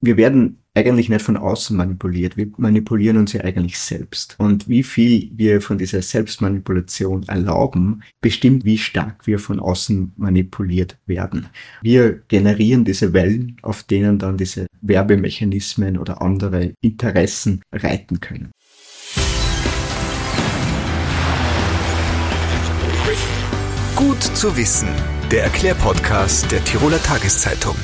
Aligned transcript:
wir 0.00 0.16
werden 0.16 0.58
eigentlich 0.74 1.08
nicht 1.08 1.22
von 1.22 1.36
außen 1.36 1.76
manipuliert. 1.76 2.36
Wir 2.36 2.46
manipulieren 2.56 3.16
uns 3.16 3.32
ja 3.32 3.42
eigentlich 3.42 3.78
selbst. 3.78 4.36
Und 4.38 4.68
wie 4.68 4.84
viel 4.84 5.30
wir 5.34 5.60
von 5.60 5.76
dieser 5.76 6.02
Selbstmanipulation 6.02 7.24
erlauben, 7.26 8.02
bestimmt, 8.20 8.64
wie 8.64 8.78
stark 8.78 9.26
wir 9.26 9.40
von 9.40 9.58
außen 9.58 10.12
manipuliert 10.16 10.98
werden. 11.06 11.48
Wir 11.82 12.22
generieren 12.28 12.84
diese 12.84 13.12
Wellen, 13.12 13.56
auf 13.62 13.82
denen 13.82 14.18
dann 14.18 14.36
diese 14.36 14.66
Werbemechanismen 14.80 15.98
oder 15.98 16.22
andere 16.22 16.74
Interessen 16.80 17.62
reiten 17.72 18.20
können. 18.20 18.52
Gut 23.96 24.22
zu 24.22 24.56
wissen. 24.56 24.88
Der 25.32 25.42
Erklärpodcast 25.42 26.52
der 26.52 26.64
Tiroler 26.64 27.02
Tageszeitung. 27.02 27.74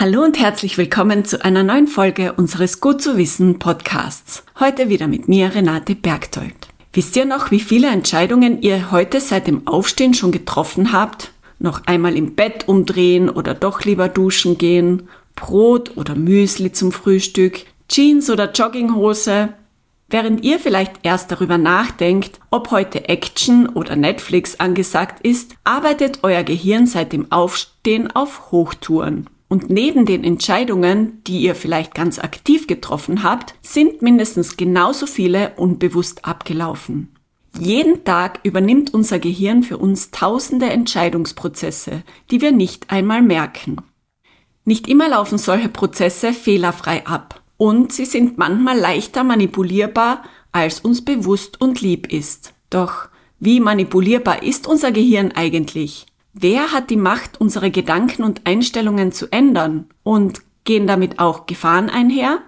Hallo 0.00 0.22
und 0.22 0.38
herzlich 0.38 0.78
willkommen 0.78 1.26
zu 1.26 1.44
einer 1.44 1.62
neuen 1.62 1.86
Folge 1.86 2.32
unseres 2.32 2.80
Gut 2.80 3.02
zu 3.02 3.18
wissen 3.18 3.58
Podcasts. 3.58 4.44
Heute 4.58 4.88
wieder 4.88 5.06
mit 5.06 5.28
mir, 5.28 5.54
Renate 5.54 5.94
Bergtold. 5.94 6.68
Wisst 6.94 7.16
ihr 7.16 7.26
noch, 7.26 7.50
wie 7.50 7.60
viele 7.60 7.88
Entscheidungen 7.88 8.62
ihr 8.62 8.92
heute 8.92 9.20
seit 9.20 9.46
dem 9.46 9.66
Aufstehen 9.66 10.14
schon 10.14 10.32
getroffen 10.32 10.92
habt? 10.92 11.32
Noch 11.58 11.84
einmal 11.84 12.16
im 12.16 12.34
Bett 12.34 12.66
umdrehen 12.66 13.28
oder 13.28 13.52
doch 13.52 13.84
lieber 13.84 14.08
duschen 14.08 14.56
gehen? 14.56 15.10
Brot 15.36 15.98
oder 15.98 16.14
Müsli 16.14 16.72
zum 16.72 16.92
Frühstück? 16.92 17.66
Jeans 17.90 18.30
oder 18.30 18.50
Jogginghose? 18.52 19.50
Während 20.08 20.42
ihr 20.42 20.58
vielleicht 20.58 20.94
erst 21.02 21.30
darüber 21.30 21.58
nachdenkt, 21.58 22.40
ob 22.50 22.70
heute 22.70 23.10
Action 23.10 23.68
oder 23.68 23.96
Netflix 23.96 24.60
angesagt 24.60 25.20
ist, 25.26 25.56
arbeitet 25.64 26.20
euer 26.22 26.42
Gehirn 26.42 26.86
seit 26.86 27.12
dem 27.12 27.30
Aufstehen 27.30 28.10
auf 28.10 28.50
Hochtouren. 28.50 29.28
Und 29.50 29.68
neben 29.68 30.06
den 30.06 30.22
Entscheidungen, 30.22 31.24
die 31.24 31.40
ihr 31.40 31.56
vielleicht 31.56 31.92
ganz 31.92 32.20
aktiv 32.20 32.68
getroffen 32.68 33.24
habt, 33.24 33.56
sind 33.62 34.00
mindestens 34.00 34.56
genauso 34.56 35.06
viele 35.06 35.54
unbewusst 35.56 36.24
abgelaufen. 36.24 37.08
Jeden 37.58 38.04
Tag 38.04 38.38
übernimmt 38.44 38.94
unser 38.94 39.18
Gehirn 39.18 39.64
für 39.64 39.76
uns 39.76 40.12
tausende 40.12 40.66
Entscheidungsprozesse, 40.66 42.04
die 42.30 42.40
wir 42.40 42.52
nicht 42.52 42.92
einmal 42.92 43.22
merken. 43.22 43.78
Nicht 44.64 44.86
immer 44.86 45.08
laufen 45.08 45.36
solche 45.36 45.68
Prozesse 45.68 46.32
fehlerfrei 46.32 47.04
ab 47.04 47.42
und 47.56 47.92
sie 47.92 48.04
sind 48.04 48.38
manchmal 48.38 48.78
leichter 48.78 49.24
manipulierbar, 49.24 50.22
als 50.52 50.78
uns 50.78 51.04
bewusst 51.04 51.60
und 51.60 51.80
lieb 51.80 52.12
ist. 52.12 52.54
Doch 52.70 53.08
wie 53.40 53.58
manipulierbar 53.58 54.44
ist 54.44 54.68
unser 54.68 54.92
Gehirn 54.92 55.32
eigentlich? 55.32 56.06
Wer 56.42 56.72
hat 56.72 56.88
die 56.88 56.96
Macht, 56.96 57.38
unsere 57.38 57.70
Gedanken 57.70 58.24
und 58.24 58.46
Einstellungen 58.46 59.12
zu 59.12 59.30
ändern? 59.30 59.90
Und 60.02 60.40
gehen 60.64 60.86
damit 60.86 61.18
auch 61.18 61.44
Gefahren 61.44 61.90
einher? 61.90 62.38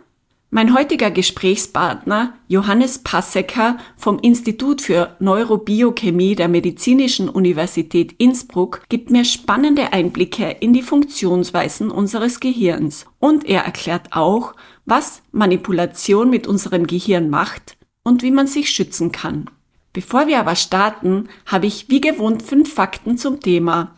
Mein 0.49 0.75
heutiger 0.75 1.11
Gesprächspartner 1.11 2.33
Johannes 2.49 3.01
Passecker 3.01 3.77
vom 3.99 4.19
Institut 4.19 4.81
für 4.81 5.15
Neurobiochemie 5.21 6.35
der 6.37 6.49
Medizinischen 6.49 7.29
Universität 7.29 8.15
Innsbruck 8.17 8.83
gibt 8.89 9.11
mir 9.11 9.27
spannende 9.27 9.93
Einblicke 9.93 10.57
in 10.61 10.73
die 10.73 10.83
Funktionsweisen 10.83 11.91
unseres 11.91 12.41
Gehirns 12.41 13.05
und 13.19 13.45
er 13.45 13.65
erklärt 13.65 14.09
auch, 14.13 14.55
was 14.87 15.23
Manipulation 15.33 16.31
mit 16.31 16.47
unserem 16.47 16.87
Gehirn 16.87 17.29
macht 17.29 17.77
und 18.05 18.23
wie 18.23 18.31
man 18.31 18.47
sich 18.47 18.71
schützen 18.71 19.13
kann. 19.13 19.51
Bevor 19.93 20.27
wir 20.27 20.41
aber 20.41 20.57
starten, 20.57 21.29
habe 21.45 21.67
ich 21.67 21.91
wie 21.91 22.01
gewohnt 22.01 22.43
fünf 22.43 22.73
Fakten 22.73 23.19
zum 23.19 23.41
Thema, 23.41 23.95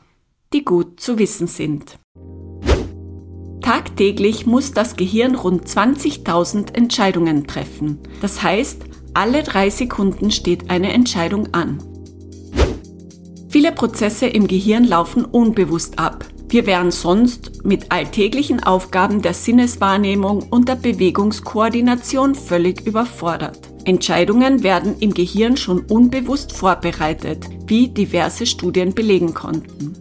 die 0.53 0.65
gut 0.65 0.99
zu 1.01 1.19
wissen 1.19 1.47
sind. 1.47 1.99
Tagtäglich 3.61 4.45
muss 4.45 4.73
das 4.73 4.97
Gehirn 4.97 5.37
rund 5.37 5.67
20.000 5.67 6.75
Entscheidungen 6.75 7.47
treffen. 7.47 8.01
Das 8.21 8.43
heißt, 8.43 8.83
alle 9.15 9.43
drei 9.43 9.71
Sekunden 9.71 10.33
steht 10.33 10.69
eine 10.69 10.93
Entscheidung 10.93 11.55
an. 11.55 11.79
Viele 13.49 13.71
Prozesse 13.71 14.27
im 14.27 14.49
Gehirn 14.49 14.85
laufen 14.85 15.25
unbewusst 15.25 15.99
ab. 15.99 16.27
Wir 16.49 16.67
wären 16.67 16.91
sonst 16.91 17.65
mit 17.65 17.93
alltäglichen 17.93 18.63
Aufgaben 18.63 19.23
der 19.23 19.33
Sinneswahrnehmung 19.33 20.43
und 20.51 20.69
der 20.69 20.75
Bewegungskoordination 20.75 22.35
völlig 22.35 22.85
überfordert. 22.85 23.74
Entscheidungen 23.85 24.63
werden 24.63 24.97
im 25.01 25.13
Gehirn 25.13 25.57
schon 25.57 25.81
unbewusst 25.81 26.53
vorbereitet, 26.53 27.45
wie 27.67 27.89
diverse 27.89 28.47
Studien 28.47 28.95
belegen 28.95 29.35
konnten. 29.35 29.95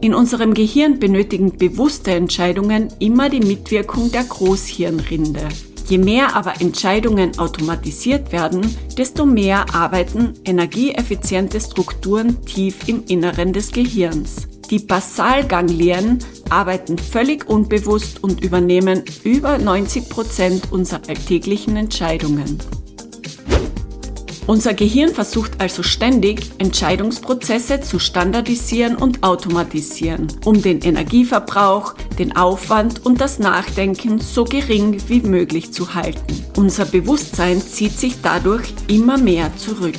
In 0.00 0.14
unserem 0.14 0.52
Gehirn 0.52 0.98
benötigen 0.98 1.56
bewusste 1.56 2.12
Entscheidungen 2.12 2.88
immer 2.98 3.30
die 3.30 3.40
Mitwirkung 3.40 4.12
der 4.12 4.24
Großhirnrinde. 4.24 5.48
Je 5.88 5.98
mehr 5.98 6.34
aber 6.34 6.60
Entscheidungen 6.60 7.38
automatisiert 7.38 8.32
werden, 8.32 8.74
desto 8.96 9.26
mehr 9.26 9.74
arbeiten 9.74 10.34
energieeffiziente 10.44 11.60
Strukturen 11.60 12.44
tief 12.44 12.88
im 12.88 13.04
Inneren 13.06 13.52
des 13.52 13.70
Gehirns. 13.72 14.48
Die 14.70 14.78
Basalganglien 14.78 16.18
arbeiten 16.54 16.96
völlig 16.96 17.48
unbewusst 17.48 18.22
und 18.22 18.44
übernehmen 18.44 19.02
über 19.24 19.58
90 19.58 20.08
Prozent 20.08 20.72
unserer 20.72 21.00
alltäglichen 21.08 21.76
Entscheidungen. 21.76 22.58
Unser 24.46 24.74
Gehirn 24.74 25.08
versucht 25.08 25.52
also 25.58 25.82
ständig, 25.82 26.50
Entscheidungsprozesse 26.58 27.80
zu 27.80 27.98
standardisieren 27.98 28.94
und 28.94 29.22
automatisieren, 29.22 30.28
um 30.44 30.60
den 30.60 30.82
Energieverbrauch, 30.82 31.94
den 32.18 32.36
Aufwand 32.36 33.06
und 33.06 33.22
das 33.22 33.38
Nachdenken 33.38 34.20
so 34.20 34.44
gering 34.44 34.98
wie 35.08 35.22
möglich 35.22 35.72
zu 35.72 35.94
halten. 35.94 36.44
Unser 36.56 36.84
Bewusstsein 36.84 37.60
zieht 37.60 37.98
sich 37.98 38.16
dadurch 38.22 38.66
immer 38.86 39.16
mehr 39.16 39.50
zurück. 39.56 39.94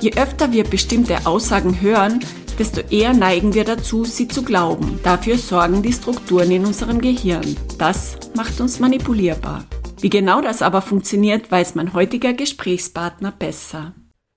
Je 0.00 0.12
öfter 0.14 0.52
wir 0.52 0.64
bestimmte 0.64 1.26
Aussagen 1.26 1.80
hören, 1.80 2.20
desto 2.58 2.80
eher 2.90 3.12
neigen 3.12 3.54
wir 3.54 3.64
dazu, 3.64 4.04
sie 4.04 4.28
zu 4.28 4.42
glauben. 4.42 5.00
Dafür 5.02 5.36
sorgen 5.36 5.82
die 5.82 5.92
Strukturen 5.92 6.50
in 6.50 6.64
unserem 6.64 7.00
Gehirn. 7.00 7.56
Das 7.78 8.16
macht 8.34 8.60
uns 8.60 8.80
manipulierbar. 8.80 9.64
Wie 10.00 10.10
genau 10.10 10.40
das 10.40 10.62
aber 10.62 10.82
funktioniert, 10.82 11.50
weiß 11.50 11.74
mein 11.74 11.94
heutiger 11.94 12.32
Gesprächspartner 12.32 13.32
besser. 13.32 13.94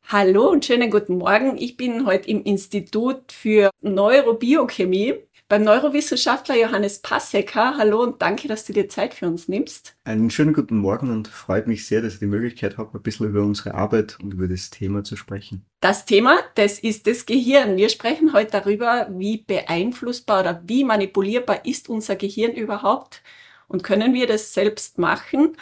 Hallo 0.10 0.50
und 0.50 0.64
schönen 0.64 0.90
guten 0.90 1.18
Morgen. 1.18 1.58
Ich 1.58 1.76
bin 1.76 2.06
heute 2.06 2.30
im 2.30 2.42
Institut 2.44 3.34
für 3.34 3.70
Neurobiochemie 3.82 5.16
beim 5.50 5.64
Neurowissenschaftler 5.64 6.56
Johannes 6.56 7.00
Passecker. 7.00 7.78
Hallo 7.78 8.04
und 8.04 8.22
danke, 8.22 8.48
dass 8.48 8.66
du 8.66 8.74
dir 8.74 8.90
Zeit 8.90 9.14
für 9.14 9.28
uns 9.28 9.48
nimmst. 9.48 9.96
Einen 10.04 10.30
schönen 10.30 10.54
guten 10.54 10.78
Morgen 10.78 11.10
und 11.10 11.30
freut 11.30 11.68
mich 11.68 11.88
sehr, 11.88 12.02
dass 12.02 12.16
ich 12.16 12.20
die 12.20 12.26
Möglichkeit 12.26 12.78
habe, 12.78 12.98
ein 12.98 13.02
bisschen 13.02 13.30
über 13.30 13.42
unsere 13.42 13.74
Arbeit 13.74 14.18
und 14.22 14.34
über 14.34 14.48
das 14.48 14.70
Thema 14.70 15.04
zu 15.04 15.16
sprechen. 15.16 15.66
Das 15.80 16.06
Thema, 16.06 16.38
das 16.56 16.80
ist 16.80 17.08
das 17.08 17.26
Gehirn. 17.26 17.78
Wir 17.78 17.90
sprechen 17.90 18.34
heute 18.34 18.52
darüber, 18.52 19.08
wie 19.12 19.38
beeinflussbar 19.38 20.42
oder 20.42 20.62
wie 20.66 20.84
manipulierbar 20.84 21.66
ist 21.66 21.88
unser 21.88 22.18
Gehirn 22.18 22.52
überhaupt 22.52 23.22
und 23.70 23.84
können 23.84 24.14
wir 24.14 24.28
das 24.28 24.54
selbst 24.54 24.98
machen. 24.98 25.56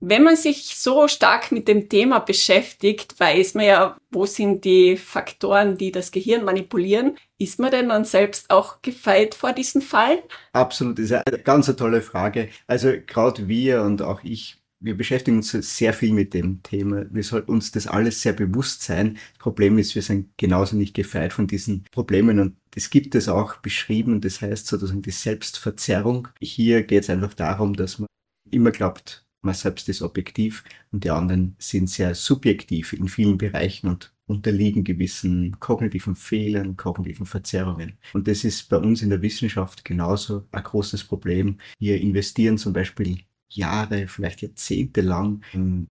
Wenn 0.00 0.22
man 0.22 0.36
sich 0.36 0.76
so 0.76 1.08
stark 1.08 1.50
mit 1.50 1.66
dem 1.66 1.88
Thema 1.88 2.20
beschäftigt, 2.20 3.18
weiß 3.18 3.54
man 3.54 3.64
ja, 3.64 3.96
wo 4.12 4.26
sind 4.26 4.64
die 4.64 4.96
Faktoren, 4.96 5.76
die 5.76 5.90
das 5.90 6.12
Gehirn 6.12 6.44
manipulieren. 6.44 7.16
Ist 7.36 7.58
man 7.58 7.72
denn 7.72 7.88
dann 7.88 8.04
selbst 8.04 8.48
auch 8.50 8.80
gefeit 8.80 9.34
vor 9.34 9.52
diesen 9.52 9.82
Fallen? 9.82 10.20
Absolut, 10.52 10.98
das 10.98 11.06
ist 11.06 11.12
eine 11.12 11.38
ganz 11.40 11.66
tolle 11.74 12.00
Frage. 12.00 12.48
Also 12.68 12.92
gerade 13.06 13.48
wir 13.48 13.82
und 13.82 14.00
auch 14.00 14.22
ich, 14.22 14.58
wir 14.78 14.96
beschäftigen 14.96 15.38
uns 15.38 15.50
sehr 15.50 15.92
viel 15.92 16.12
mit 16.12 16.32
dem 16.32 16.62
Thema. 16.62 17.06
Wir 17.10 17.24
sollten 17.24 17.50
uns 17.50 17.72
das 17.72 17.88
alles 17.88 18.22
sehr 18.22 18.34
bewusst 18.34 18.82
sein. 18.82 19.18
Das 19.32 19.38
Problem 19.38 19.78
ist, 19.78 19.96
wir 19.96 20.02
sind 20.02 20.30
genauso 20.36 20.76
nicht 20.76 20.94
gefeit 20.94 21.32
von 21.32 21.48
diesen 21.48 21.82
Problemen 21.90 22.38
und 22.38 22.56
das 22.70 22.90
gibt 22.90 23.16
es 23.16 23.28
auch 23.28 23.56
beschrieben. 23.56 24.20
Das 24.20 24.40
heißt 24.40 24.68
sozusagen 24.68 25.02
die 25.02 25.10
Selbstverzerrung. 25.10 26.28
Hier 26.40 26.84
geht 26.84 27.02
es 27.02 27.10
einfach 27.10 27.34
darum, 27.34 27.74
dass 27.74 27.98
man 27.98 28.06
immer 28.50 28.70
glaubt, 28.70 29.27
man 29.48 29.54
selbst 29.54 29.88
ist 29.88 30.02
objektiv 30.02 30.62
und 30.92 31.04
die 31.04 31.10
anderen 31.10 31.56
sind 31.58 31.88
sehr 31.88 32.14
subjektiv 32.14 32.92
in 32.92 33.08
vielen 33.08 33.38
Bereichen 33.38 33.88
und 33.88 34.12
unterliegen 34.26 34.84
gewissen 34.84 35.58
kognitiven 35.58 36.14
Fehlern, 36.14 36.76
kognitiven 36.76 37.24
Verzerrungen. 37.24 37.96
Und 38.12 38.28
das 38.28 38.44
ist 38.44 38.68
bei 38.68 38.76
uns 38.76 39.00
in 39.00 39.08
der 39.08 39.22
Wissenschaft 39.22 39.84
genauso 39.84 40.46
ein 40.52 40.62
großes 40.62 41.04
Problem. 41.04 41.58
Wir 41.78 41.98
investieren 42.00 42.58
zum 42.58 42.74
Beispiel 42.74 43.20
Jahre, 43.50 44.06
vielleicht 44.06 44.42
Jahrzehnte 44.42 45.00
lang 45.00 45.42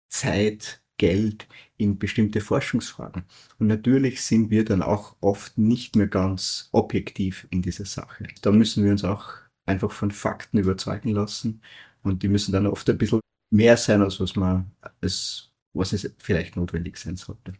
Zeit, 0.08 0.80
Geld 0.96 1.48
in 1.76 1.98
bestimmte 1.98 2.40
Forschungsfragen. 2.40 3.24
Und 3.58 3.66
natürlich 3.66 4.22
sind 4.22 4.50
wir 4.50 4.64
dann 4.64 4.82
auch 4.82 5.16
oft 5.20 5.56
nicht 5.58 5.96
mehr 5.96 6.08
ganz 6.08 6.68
objektiv 6.72 7.48
in 7.50 7.62
dieser 7.62 7.86
Sache. 7.86 8.28
Da 8.42 8.52
müssen 8.52 8.84
wir 8.84 8.92
uns 8.92 9.02
auch 9.02 9.32
einfach 9.66 9.90
von 9.92 10.10
Fakten 10.10 10.58
überzeugen 10.58 11.10
lassen 11.10 11.62
und 12.02 12.22
die 12.22 12.28
müssen 12.28 12.52
dann 12.52 12.66
oft 12.66 12.88
ein 12.90 12.98
bisschen 12.98 13.20
mehr 13.50 13.76
sein, 13.76 14.02
als 14.02 14.20
was 14.20 14.36
man, 14.36 14.70
als 15.00 15.50
was 15.72 15.92
es 15.92 16.12
vielleicht 16.18 16.56
notwendig 16.56 16.96
sein 16.96 17.16
sollte. 17.16 17.52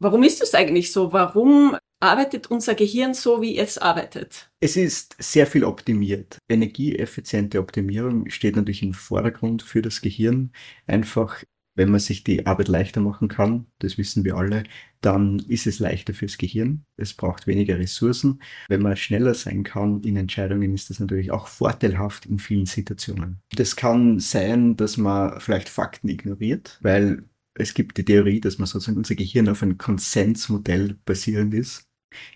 Warum 0.00 0.22
ist 0.22 0.40
das 0.40 0.54
eigentlich 0.54 0.92
so? 0.92 1.12
Warum 1.12 1.76
arbeitet 2.00 2.48
unser 2.50 2.74
Gehirn 2.74 3.14
so, 3.14 3.42
wie 3.42 3.58
es 3.58 3.78
arbeitet? 3.78 4.50
Es 4.60 4.76
ist 4.76 5.16
sehr 5.18 5.46
viel 5.46 5.64
optimiert. 5.64 6.38
Energieeffiziente 6.48 7.58
Optimierung 7.58 8.30
steht 8.30 8.56
natürlich 8.56 8.82
im 8.82 8.94
Vordergrund 8.94 9.62
für 9.62 9.82
das 9.82 10.00
Gehirn. 10.00 10.52
Einfach, 10.86 11.42
wenn 11.78 11.90
man 11.90 12.00
sich 12.00 12.24
die 12.24 12.44
Arbeit 12.44 12.66
leichter 12.66 13.00
machen 13.00 13.28
kann, 13.28 13.66
das 13.78 13.98
wissen 13.98 14.24
wir 14.24 14.36
alle, 14.36 14.64
dann 15.00 15.38
ist 15.38 15.68
es 15.68 15.78
leichter 15.78 16.12
fürs 16.12 16.36
Gehirn. 16.36 16.84
Es 16.96 17.14
braucht 17.14 17.46
weniger 17.46 17.78
Ressourcen. 17.78 18.42
Wenn 18.68 18.82
man 18.82 18.96
schneller 18.96 19.32
sein 19.32 19.62
kann 19.62 20.02
in 20.02 20.16
Entscheidungen, 20.16 20.74
ist 20.74 20.90
das 20.90 20.98
natürlich 20.98 21.30
auch 21.30 21.46
vorteilhaft 21.46 22.26
in 22.26 22.40
vielen 22.40 22.66
Situationen. 22.66 23.38
Das 23.54 23.76
kann 23.76 24.18
sein, 24.18 24.76
dass 24.76 24.96
man 24.96 25.40
vielleicht 25.40 25.68
Fakten 25.68 26.08
ignoriert, 26.08 26.80
weil 26.82 27.22
es 27.54 27.74
gibt 27.74 27.96
die 27.96 28.04
Theorie, 28.04 28.40
dass 28.40 28.58
man 28.58 28.66
sozusagen 28.66 28.98
unser 28.98 29.14
Gehirn 29.14 29.48
auf 29.48 29.62
ein 29.62 29.78
Konsensmodell 29.78 30.98
basierend 31.04 31.54
ist. 31.54 31.84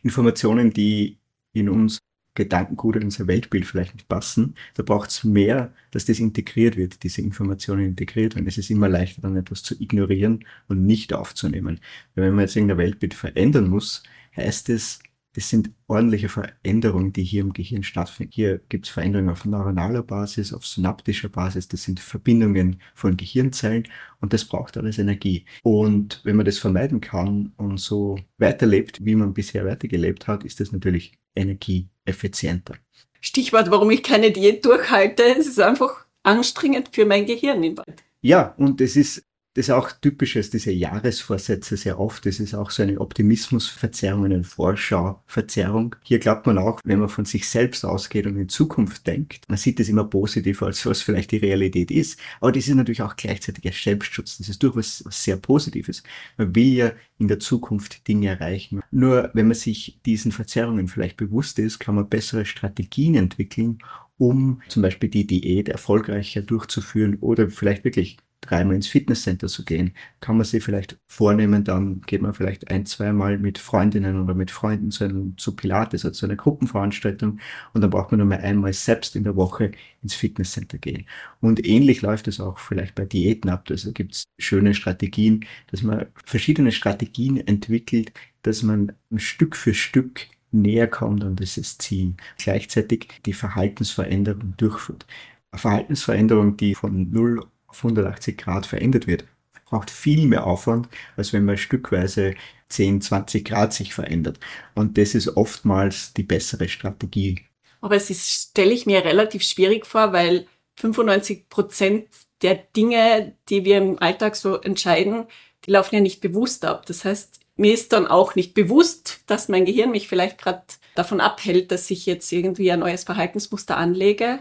Informationen, 0.05 0.73
die 0.73 1.19
in 1.53 1.69
uns 1.69 1.99
Gedankengut 2.35 2.97
in 2.97 3.05
unser 3.05 3.27
Weltbild 3.27 3.67
vielleicht 3.67 3.95
nicht 3.95 4.09
passen, 4.09 4.55
da 4.75 4.83
braucht 4.83 5.11
es 5.11 5.25
mehr, 5.25 5.73
dass 5.91 6.07
das 6.07 6.19
integriert 6.19 6.77
wird, 6.77 7.03
diese 7.03 7.21
Informationen 7.21 7.85
integriert 7.85 8.35
werden. 8.35 8.47
Es 8.47 8.59
ist 8.59 8.71
immer 8.71 8.89
leichter, 8.89 9.23
dann 9.23 9.37
etwas 9.37 9.63
zu 9.63 9.81
ignorieren 9.81 10.45
und 10.69 10.85
nicht 10.87 11.13
aufzunehmen. 11.13 11.81
Weil 12.15 12.27
wenn 12.27 12.35
man 12.35 12.45
jetzt 12.45 12.57
irgendein 12.57 12.79
Weltbild 12.79 13.15
verändern 13.15 13.69
muss, 13.69 14.03
heißt 14.37 14.71
es, 14.71 15.01
das 15.35 15.49
sind 15.49 15.71
ordentliche 15.87 16.29
Veränderungen, 16.29 17.13
die 17.15 17.25
hier 17.25 17.41
im 17.41 17.55
Gehirn 17.55 17.83
stattfinden. 17.83 18.33
Hier 18.35 18.61
gibt 18.69 18.87
es 18.87 18.93
Veränderungen 18.93 19.31
auf 19.31 19.47
neuronaler 19.47 20.03
Basis, 20.03 20.53
auf 20.53 20.67
synaptischer 20.67 21.31
Basis. 21.31 21.69
Das 21.69 21.85
sind 21.85 22.01
Verbindungen 22.01 22.81
von 22.95 23.17
Gehirnzellen 23.17 23.89
und 24.21 24.35
das 24.35 24.45
braucht 24.45 24.77
alles 24.77 24.99
Energie. 24.99 25.47
Und 25.63 26.21
wenn 26.25 26.37
man 26.37 26.45
das 26.45 26.59
vermeiden 26.59 27.01
kann 27.01 27.53
und 27.57 27.81
so 27.81 28.19
weiterlebt, 28.37 29.05
wie 29.07 29.15
man 29.15 29.33
bisher 29.33 29.65
weitergelebt 29.65 30.29
hat, 30.29 30.45
ist 30.45 30.61
das 30.61 30.71
natürlich 30.71 31.13
energieeffizienter. 31.35 32.77
Stichwort, 33.21 33.71
warum 33.71 33.91
ich 33.91 34.03
keine 34.03 34.31
Diät 34.33 34.65
durchhalte, 34.65 35.23
es 35.23 35.47
ist 35.47 35.61
einfach 35.61 36.07
anstrengend 36.23 36.91
für 36.93 37.07
mein 37.07 37.27
Gehirn 37.27 37.63
im 37.63 37.77
Wald. 37.77 38.03
Ja, 38.21 38.55
und 38.59 38.81
es 38.81 38.97
ist 38.97 39.25
das 39.55 39.67
ist 39.67 39.71
auch 39.71 39.93
typisches, 39.93 40.49
diese 40.49 40.73
Jahresvorsätze 40.73 41.77
sehr 41.77 42.01
oft. 42.01 42.25
Das 42.25 42.41
ist 42.41 42.55
auch 42.55 42.71
so 42.71 42.83
eine 42.83 42.99
Optimismusverzerrung, 42.99 44.25
eine 44.25 44.45
Vorschauverzerrung. 44.45 45.95
Hier 46.03 46.19
glaubt 46.21 46.47
man 46.47 46.57
auch, 46.57 46.81
wenn 46.85 47.01
man 47.01 47.11
von 47.11 47.27
sich 47.27 47.47
selbst 47.47 47.85
ausgeht 47.85 48.27
und 48.27 48.39
in 48.39 48.49
Zukunft 48.49 49.07
denkt, 49.07 49.45
man 49.49 49.59
sieht 49.59 49.79
es 49.79 49.91
immer 49.91 50.05
positiv, 50.05 50.63
als 50.63 50.87
was 50.87 51.03
vielleicht 51.03 51.33
die 51.33 51.37
Realität 51.37 51.91
ist. 51.91 52.19
Aber 52.41 52.51
das 52.51 52.67
ist 52.67 52.75
natürlich 52.75 53.03
auch 53.03 53.15
gleichzeitig 53.15 53.67
ein 53.67 53.75
Selbstschutz. 53.75 54.39
Das 54.39 54.49
ist 54.49 54.63
durchaus 54.63 55.05
was 55.05 55.23
sehr 55.23 55.37
Positives. 55.37 56.03
Man 56.39 56.55
will 56.55 56.73
ja 56.73 56.93
in 57.19 57.29
der 57.29 57.39
Zukunft 57.39 58.09
Dinge 58.09 58.29
erreichen. 58.29 58.81
Nur 58.91 59.31
wenn 59.35 59.49
man 59.49 59.55
sich 59.55 60.01
diesen 60.07 60.33
Verzerrungen 60.33 60.89
vielleicht 60.89 61.19
bewusst 61.19 61.59
ist, 61.59 61.79
kann 61.79 61.95
man 61.95 62.09
bessere 62.09 62.47
Strategien 62.47 63.17
entwickeln, 63.17 63.79
um 64.17 64.63
zum 64.69 64.81
Beispiel 64.81 65.11
die 65.11 65.27
Diät 65.27 65.69
erfolgreicher 65.69 66.41
durchzuführen 66.41 67.19
oder 67.21 67.51
vielleicht 67.51 67.85
wirklich 67.85 68.17
dreimal 68.43 68.75
ins 68.75 68.89
Fitnesscenter 68.89 69.47
zu 69.47 69.65
gehen, 69.65 69.95
kann 70.21 70.37
man 70.37 70.45
sich 70.45 70.63
vielleicht 70.63 70.99
vornehmen, 71.07 71.65
dann 71.65 72.03
geht 72.03 72.21
man 72.21 72.35
vielleicht 72.35 72.71
ein, 72.71 72.85
zweimal 72.85 73.39
mit 73.39 73.59
Freundinnen 73.59 74.21
oder 74.21 74.35
mit 74.35 74.51
Freunden 74.51 74.91
zu, 74.91 75.05
einem, 75.05 75.39
zu 75.39 75.57
Pilates 75.57 76.05
oder 76.05 76.13
zu 76.13 76.27
einer 76.27 76.37
Gruppenveranstaltung 76.37 77.39
und 77.73 77.81
dann 77.81 77.91
braucht 77.91 78.11
man 78.11 78.19
nur 78.19 78.27
mal 78.27 78.41
einmal 78.41 78.73
selbst 78.73 79.17
in 79.17 79.25
der 79.25 79.37
Woche 79.37 79.73
ins 80.03 80.15
Fitnesscenter 80.15 80.79
gehen. 80.79 81.07
Und 81.41 81.65
ähnlich 81.65 82.03
läuft 82.03 82.29
es 82.29 82.41
auch 82.41 82.59
vielleicht 82.59 82.95
bei 82.95 83.05
Diäten 83.05 83.49
ab. 83.49 83.67
Also 83.71 83.93
gibt 83.93 84.15
es 84.15 84.25
schöne 84.39 84.75
Strategien, 84.75 85.47
dass 85.71 85.83
man 85.83 86.07
verschiedene 86.25 86.73
Strategien 86.73 87.47
entwickelt, 87.47 88.13
dass 88.43 88.63
man 88.63 88.93
Stück 89.17 89.57
für 89.57 89.73
Stück 89.73 90.27
näher 90.51 90.89
kommt 90.89 91.25
an 91.25 91.37
dieses 91.37 91.79
Ziel. 91.79 92.15
Gleichzeitig 92.39 93.09
die 93.25 93.33
Verhaltensveränderung 93.33 94.55
durchführt. 94.57 95.07
Eine 95.53 95.61
Verhaltensveränderung, 95.61 96.57
die 96.57 96.75
von 96.75 97.11
0 97.11 97.47
auf 97.73 97.79
180 97.79 98.37
Grad 98.37 98.67
verändert 98.67 99.07
wird, 99.07 99.25
braucht 99.65 99.91
viel 99.91 100.27
mehr 100.29 100.47
Aufwand, 100.47 100.89
als 101.17 101.33
wenn 101.33 101.47
man 101.47 101.57
stückweise 101.57 102.35
10, 102.69 103.01
20 103.01 103.45
Grad 103.45 103.73
sich 103.73 103.95
verändert. 103.95 104.39
Und 104.75 104.99
das 104.99 105.15
ist 105.15 105.37
oftmals 105.37 106.13
die 106.13 106.23
bessere 106.23 106.69
Strategie. 106.69 107.41
Aber 107.81 107.97
es 107.97 108.11
ist, 108.11 108.29
stelle 108.29 108.73
ich 108.73 108.87
mir 108.87 109.05
relativ 109.05 109.43
schwierig 109.43 109.87
vor, 109.87 110.13
weil 110.13 110.47
95 110.77 111.49
Prozent 111.49 112.07
der 112.43 112.55
Dinge, 112.55 113.35
die 113.49 113.65
wir 113.65 113.79
im 113.79 113.99
Alltag 113.99 114.37
so 114.37 114.61
entscheiden, 114.61 115.25
die 115.65 115.71
laufen 115.71 115.95
ja 115.95 116.01
nicht 116.01 116.21
bewusst 116.21 116.65
ab. 116.65 116.85
Das 116.87 117.05
heißt, 117.05 117.41
mir 117.57 117.73
ist 117.73 117.93
dann 117.93 118.07
auch 118.07 118.35
nicht 118.35 118.55
bewusst, 118.55 119.21
dass 119.27 119.49
mein 119.49 119.65
Gehirn 119.65 119.91
mich 119.91 120.09
vielleicht 120.09 120.39
gerade 120.39 120.65
davon 120.95 121.21
abhält, 121.21 121.73
dass 121.73 121.91
ich 121.91 122.05
jetzt 122.05 122.31
irgendwie 122.33 122.71
ein 122.71 122.81
neues 122.81 123.05
Verhaltensmuster 123.05 123.77
anlege. 123.77 124.41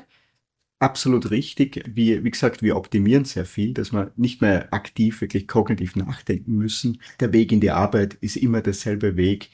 Absolut 0.82 1.30
richtig. 1.30 1.84
Wie, 1.94 2.24
wie 2.24 2.32
gesagt, 2.32 2.64
wir 2.64 2.76
optimieren 2.76 3.24
sehr 3.24 3.46
viel, 3.46 3.72
dass 3.76 3.92
wir 3.94 4.12
nicht 4.16 4.42
mehr 4.42 4.74
aktiv, 4.74 5.22
wirklich 5.22 5.48
kognitiv 5.48 5.96
nachdenken 5.96 6.56
müssen. 6.58 7.00
Der 7.20 7.32
Weg 7.34 7.52
in 7.52 7.62
die 7.62 7.70
Arbeit 7.70 8.16
ist 8.16 8.36
immer 8.36 8.62
derselbe 8.62 9.16
Weg. 9.16 9.52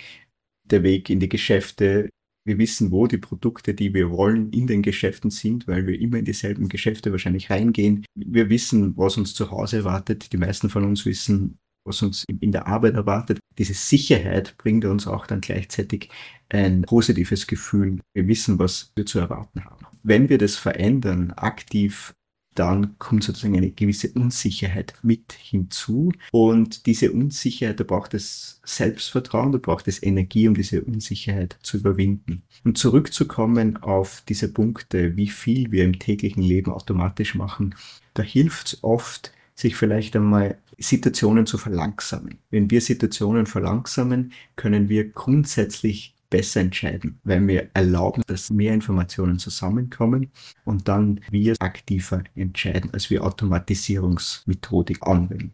Der 0.64 0.84
Weg 0.84 1.10
in 1.10 1.20
die 1.20 1.28
Geschäfte. 1.28 2.10
Wir 2.46 2.58
wissen, 2.58 2.92
wo 2.92 3.08
die 3.08 3.18
Produkte, 3.18 3.74
die 3.74 3.94
wir 3.94 4.10
wollen, 4.10 4.52
in 4.54 4.68
den 4.68 4.82
Geschäften 4.82 5.30
sind, 5.30 5.68
weil 5.68 5.86
wir 5.86 6.00
immer 6.00 6.18
in 6.18 6.24
dieselben 6.24 6.70
Geschäfte 6.70 7.12
wahrscheinlich 7.12 7.50
reingehen. 7.50 8.06
Wir 8.16 8.50
wissen, 8.50 8.96
was 8.96 9.18
uns 9.18 9.34
zu 9.34 9.52
Hause 9.52 9.80
erwartet. 9.80 10.32
Die 10.32 10.38
meisten 10.38 10.70
von 10.70 10.86
uns 10.86 11.06
wissen, 11.06 11.60
was 11.88 12.02
uns 12.02 12.26
in 12.28 12.52
der 12.52 12.68
Arbeit 12.68 12.96
erwartet. 12.96 13.40
Diese 13.58 13.74
Sicherheit 13.74 14.56
bringt 14.58 14.86
uns 14.86 15.08
auch 15.08 15.26
dann 15.26 15.42
gleichzeitig 15.42 16.10
ein 16.50 16.84
positives 16.84 17.48
Gefühl. 17.48 18.00
Wir 18.14 18.28
wissen, 18.28 18.60
was 18.60 18.92
wir 18.96 19.06
zu 19.06 19.20
erwarten 19.20 19.66
haben. 19.66 19.86
Wenn 20.04 20.30
wir 20.30 20.38
das 20.38 20.56
verändern, 20.56 21.32
aktiv 21.32 22.14
dann 22.58 22.98
kommt 22.98 23.24
sozusagen 23.24 23.56
eine 23.56 23.70
gewisse 23.70 24.10
Unsicherheit 24.14 24.96
mit 25.04 25.34
hinzu. 25.34 26.12
Und 26.32 26.86
diese 26.88 27.12
Unsicherheit, 27.12 27.80
da 27.80 27.84
braucht 27.84 28.14
es 28.14 28.60
Selbstvertrauen, 28.66 29.52
da 29.52 29.60
braucht 29.60 29.88
es 29.88 30.02
Energie, 30.02 30.48
um 30.48 30.56
diese 30.56 30.84
Unsicherheit 30.84 31.58
zu 31.62 31.78
überwinden. 31.78 32.42
Und 32.64 32.78
zurückzukommen 32.78 33.78
auf 33.78 34.24
diese 34.28 34.52
Punkte, 34.52 35.16
wie 35.18 35.28
viel 35.28 35.72
wir 35.72 35.84
im 35.84 36.00
täglichen 36.00 36.42
Leben 36.42 36.72
automatisch 36.72 37.36
machen, 37.36 37.76
da 38.16 38.24
hilft 38.24 38.68
es 38.68 38.84
oft, 38.84 39.32
sich 39.54 39.76
vielleicht 39.76 40.16
einmal 40.16 40.58
Situationen 40.78 41.46
zu 41.46 41.58
verlangsamen. 41.58 42.40
Wenn 42.50 42.70
wir 42.70 42.82
Situationen 42.82 43.46
verlangsamen, 43.46 44.34
können 44.56 44.90
wir 44.90 45.10
grundsätzlich 45.10 46.16
besser 46.30 46.60
entscheiden, 46.62 47.20
weil 47.24 47.46
wir 47.48 47.70
erlauben, 47.74 48.22
dass 48.28 48.50
mehr 48.50 48.74
Informationen 48.74 49.40
zusammenkommen 49.40 50.32
und 50.66 50.88
dann 50.88 51.22
wir 51.32 51.56
aktiver 51.60 52.24
entscheiden, 52.36 52.92
als 52.94 53.10
wir 53.10 53.24
Automatisierungsmethodik 53.24 55.06
anwenden. 55.08 55.54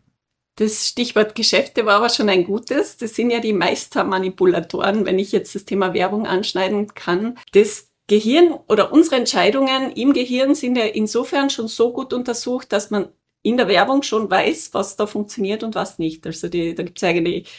Das 0.56 0.88
Stichwort 0.88 1.34
Geschäfte 1.34 1.86
war 1.86 1.96
aber 1.96 2.10
schon 2.10 2.30
ein 2.30 2.44
gutes. 2.44 2.98
Das 2.98 3.16
sind 3.16 3.32
ja 3.32 3.40
die 3.40 3.54
Meistermanipulatoren, 3.54 5.06
wenn 5.06 5.18
ich 5.18 5.32
jetzt 5.32 5.56
das 5.56 5.66
Thema 5.66 5.94
Werbung 5.96 6.28
anschneiden 6.28 6.94
kann. 6.94 7.40
Das 7.54 7.90
Gehirn 8.08 8.54
oder 8.68 8.92
unsere 8.92 9.16
Entscheidungen 9.16 9.92
im 9.94 10.14
Gehirn 10.14 10.54
sind 10.54 10.76
ja 10.76 10.86
insofern 10.86 11.50
schon 11.50 11.68
so 11.68 11.92
gut 11.92 12.14
untersucht, 12.14 12.72
dass 12.72 12.92
man 12.92 13.08
in 13.44 13.58
der 13.58 13.68
Werbung 13.68 14.02
schon 14.02 14.32
weiß, 14.32 14.74
was 14.74 14.96
da 14.96 15.06
funktioniert 15.06 15.64
und 15.64 15.76
was 15.76 16.00
nicht. 16.00 16.26
Also 16.26 16.48
die, 16.50 16.74
da 16.74 16.84
gibt 16.84 16.98
es 16.98 17.04
eigentlich 17.04 17.50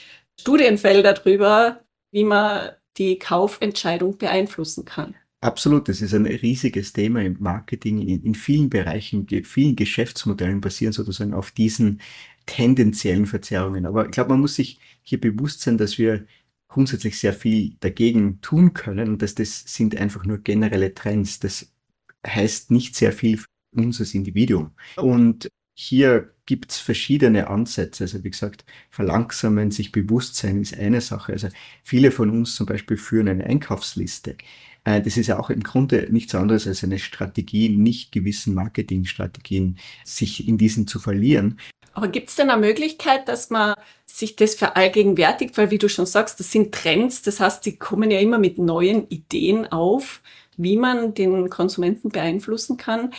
Studienfelder 0.41 1.13
drüber, 1.13 1.81
wie 2.11 2.25
man 2.25 2.71
die 2.97 3.19
Kaufentscheidung 3.19 4.19
beeinflussen 4.19 4.85
kann. 4.85 5.15
Absolut, 5.41 5.89
das 5.89 6.01
ist 6.01 6.15
ein 6.15 6.25
riesiges 6.25 6.95
Thema 6.95 7.23
im 7.23 7.37
Marketing. 7.39 8.01
In, 8.01 8.23
in 8.25 8.35
vielen 8.35 8.71
Bereichen, 8.71 9.27
vielen 9.45 9.77
Geschäftsmodellen 9.77 10.63
basieren 10.63 10.95
sozusagen 10.95 11.35
auf 11.35 11.51
diesen 11.51 12.01
tendenziellen 12.47 13.27
Verzerrungen. 13.27 13.85
Aber 13.85 14.07
ich 14.07 14.11
glaube, 14.11 14.31
man 14.31 14.41
muss 14.41 14.55
sich 14.55 14.81
hier 15.03 15.21
bewusst 15.21 15.61
sein, 15.61 15.77
dass 15.77 15.99
wir 15.99 16.27
grundsätzlich 16.69 17.19
sehr 17.19 17.35
viel 17.35 17.77
dagegen 17.81 18.41
tun 18.41 18.73
können 18.73 19.11
und 19.11 19.23
dass 19.23 19.35
das 19.35 19.65
sind 19.67 19.97
einfach 19.97 20.25
nur 20.25 20.39
generelle 20.39 20.95
Trends. 20.95 21.41
Das 21.41 21.71
heißt 22.27 22.71
nicht 22.71 22.97
sehr 22.97 23.13
viel 23.13 23.37
für 23.37 23.47
uns 23.77 24.01
als 24.01 24.15
Individuum. 24.15 24.71
Und 24.97 25.49
hier 25.75 26.31
gibt's 26.47 26.79
verschiedene 26.79 27.49
Ansätze. 27.49 28.05
Also 28.05 28.23
wie 28.23 28.31
gesagt, 28.31 28.65
verlangsamen, 28.91 29.71
sich 29.71 29.93
bewusst 29.93 30.37
sein 30.37 30.61
ist 30.61 30.77
eine 30.77 31.01
Sache. 31.01 31.33
Also 31.33 31.49
viele 31.83 32.11
von 32.11 32.31
uns 32.31 32.55
zum 32.55 32.67
Beispiel 32.67 32.97
führen 32.97 33.29
eine 33.29 33.45
Einkaufsliste. 33.45 34.37
Äh, 34.85 35.03
das 35.03 35.17
ist 35.17 35.27
ja 35.27 35.39
auch 35.39 35.51
im 35.51 35.63
Grunde 35.63 36.09
nichts 36.11 36.35
anderes 36.35 36.67
als 36.67 36.85
eine 36.85 36.99
Strategie, 36.99 37.71
nicht 37.71 38.13
gewissen 38.13 38.55
Marketingstrategien, 38.55 39.79
sich 40.05 40.47
in 40.47 40.59
diesen 40.59 40.87
zu 40.87 41.01
verlieren. 41.01 41.59
Aber 41.93 42.09
gibt 42.09 42.29
es 42.29 42.37
denn 42.37 42.51
eine 42.51 42.61
Möglichkeit, 42.61 43.29
dass 43.29 43.51
man 43.51 43.75
sich 44.07 44.37
das 44.37 44.55
verallgegenwärtigt? 44.55 45.57
Weil 45.57 45.71
wie 45.71 45.79
du 45.79 45.89
schon 45.89 46.07
sagst, 46.07 46.41
das 46.41 46.51
sind 46.51 46.75
Trends, 46.75 47.23
das 47.23 47.41
heißt, 47.41 47.65
die 47.65 47.77
kommen 47.77 48.11
ja 48.11 48.19
immer 48.19 48.39
mit 48.39 48.59
neuen 48.59 49.09
Ideen 49.09 49.71
auf, 49.71 50.21
wie 50.57 50.77
man 50.77 51.15
den 51.15 51.51
Konsumenten 51.51 52.11
beeinflussen 52.11 52.77
kann 52.77 53.13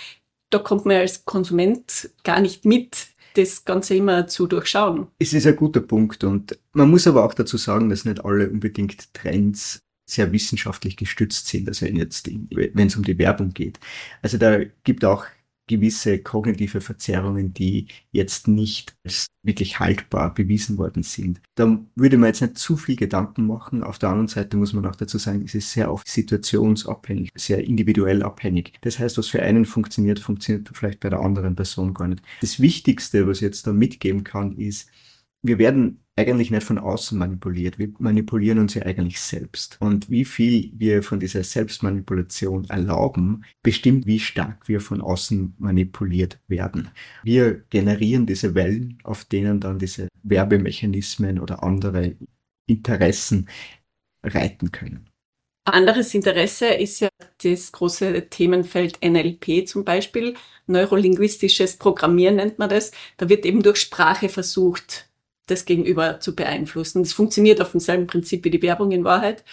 da 0.56 0.60
kommt 0.60 0.86
man 0.86 0.96
als 0.96 1.26
Konsument 1.26 2.10
gar 2.24 2.40
nicht 2.40 2.64
mit, 2.64 3.08
das 3.34 3.66
Ganze 3.66 3.96
immer 3.96 4.28
zu 4.28 4.48
durchschauen. 4.48 5.08
Es 5.20 5.34
ist 5.34 5.46
ein 5.46 5.58
guter 5.58 5.82
Punkt 5.82 6.24
und 6.24 6.58
man 6.72 6.90
muss 6.90 7.08
aber 7.08 7.26
auch 7.26 7.34
dazu 7.34 7.58
sagen, 7.58 7.90
dass 7.90 8.06
nicht 8.06 8.24
alle 8.24 8.50
unbedingt 8.50 9.14
Trends 9.14 9.80
sehr 10.10 10.32
wissenschaftlich 10.32 10.96
gestützt 10.96 11.48
sind, 11.48 11.68
also 11.68 11.86
jetzt, 11.88 12.30
wenn 12.52 12.88
es 12.88 12.96
um 12.96 13.04
die 13.04 13.18
Werbung 13.18 13.50
geht. 13.50 13.80
Also 14.22 14.38
da 14.38 14.60
gibt 14.86 15.04
auch 15.04 15.26
gewisse 15.68 16.20
kognitive 16.20 16.82
Verzerrungen, 16.82 17.54
die 17.54 17.88
jetzt 18.12 18.48
nicht 18.48 18.96
als 19.04 19.28
wirklich 19.44 19.80
haltbar 19.80 20.34
bewiesen 20.34 20.78
worden 20.78 21.04
sind. 21.04 21.42
Da 21.56 21.80
würde 21.96 22.18
man 22.18 22.28
jetzt 22.28 22.42
nicht 22.42 22.58
zu 22.58 22.78
viel 22.78 22.96
Gedanken 22.96 23.48
machen. 23.48 23.84
Auf 23.84 24.00
der 24.00 24.10
anderen 24.10 24.28
Seite 24.28 24.58
muss 24.58 24.74
man 24.74 24.86
auch 24.86 24.96
dazu 24.96 25.18
sagen, 25.18 25.44
es 25.44 25.56
ist 25.56 25.72
sehr 25.72 25.92
oft 25.92 26.08
situationsabhängig, 26.08 27.32
sehr 27.36 27.64
individuell 27.64 28.24
abhängig. 28.24 28.74
Das 28.82 29.00
heißt, 29.00 29.18
was 29.18 29.28
für 29.28 29.42
einen 29.42 29.66
funktioniert, 29.66 30.20
funktioniert 30.20 30.70
vielleicht 30.74 31.00
bei 31.00 31.10
der 31.10 31.20
anderen 31.20 31.56
Person 31.56 31.94
gar 31.94 32.08
nicht. 32.08 32.22
Das 32.42 32.60
Wichtigste, 32.60 33.28
was 33.28 33.38
ich 33.38 33.44
jetzt 33.44 33.68
da 33.68 33.74
mitgeben 33.74 34.24
kann, 34.24 34.58
ist, 34.58 34.90
wir 35.42 35.60
werden 35.60 36.05
eigentlich 36.18 36.50
nicht 36.50 36.64
von 36.64 36.78
außen 36.78 37.18
manipuliert. 37.18 37.78
Wir 37.78 37.90
manipulieren 38.00 38.60
uns 38.60 38.74
ja 38.74 38.84
eigentlich 38.84 39.20
selbst. 39.20 39.78
Und 39.82 40.10
wie 40.10 40.24
viel 40.24 40.72
wir 40.74 41.04
von 41.04 41.20
dieser 41.20 41.44
Selbstmanipulation 41.44 42.66
erlauben, 42.70 43.44
bestimmt, 43.62 44.06
wie 44.06 44.20
stark 44.20 44.68
wir 44.68 44.80
von 44.80 45.02
außen 45.02 45.56
manipuliert 45.58 46.40
werden. 46.48 46.90
Wir 47.24 47.64
generieren 47.70 48.26
diese 48.26 48.56
Wellen, 48.56 48.98
auf 49.04 49.26
denen 49.26 49.60
dann 49.60 49.78
diese 49.78 50.08
Werbemechanismen 50.24 51.40
oder 51.40 51.64
andere 51.64 52.16
Interessen 52.66 53.50
reiten 54.24 54.72
können. 54.72 55.10
Anderes 55.68 56.14
Interesse 56.14 56.68
ist 56.68 57.00
ja 57.00 57.10
das 57.44 57.72
große 57.72 58.30
Themenfeld 58.30 59.00
NLP 59.04 59.68
zum 59.68 59.84
Beispiel. 59.84 60.36
Neurolinguistisches 60.68 61.78
Programmieren 61.78 62.36
nennt 62.36 62.60
man 62.60 62.70
das. 62.70 62.92
Da 63.18 63.30
wird 63.30 63.46
eben 63.46 63.64
durch 63.64 63.78
Sprache 63.78 64.30
versucht, 64.30 65.10
das 65.48 65.66
Gegenüber 65.66 66.20
zu 66.20 66.36
beeinflussen. 66.36 67.04
Das 67.04 67.14
funktioniert 67.14 67.62
auf 67.62 67.72
demselben 67.72 68.08
Prinzip 68.08 68.44
wie 68.46 68.52
die 68.52 68.62
Werbung 68.62 68.92
in 68.92 69.04
Wahrheit. 69.04 69.44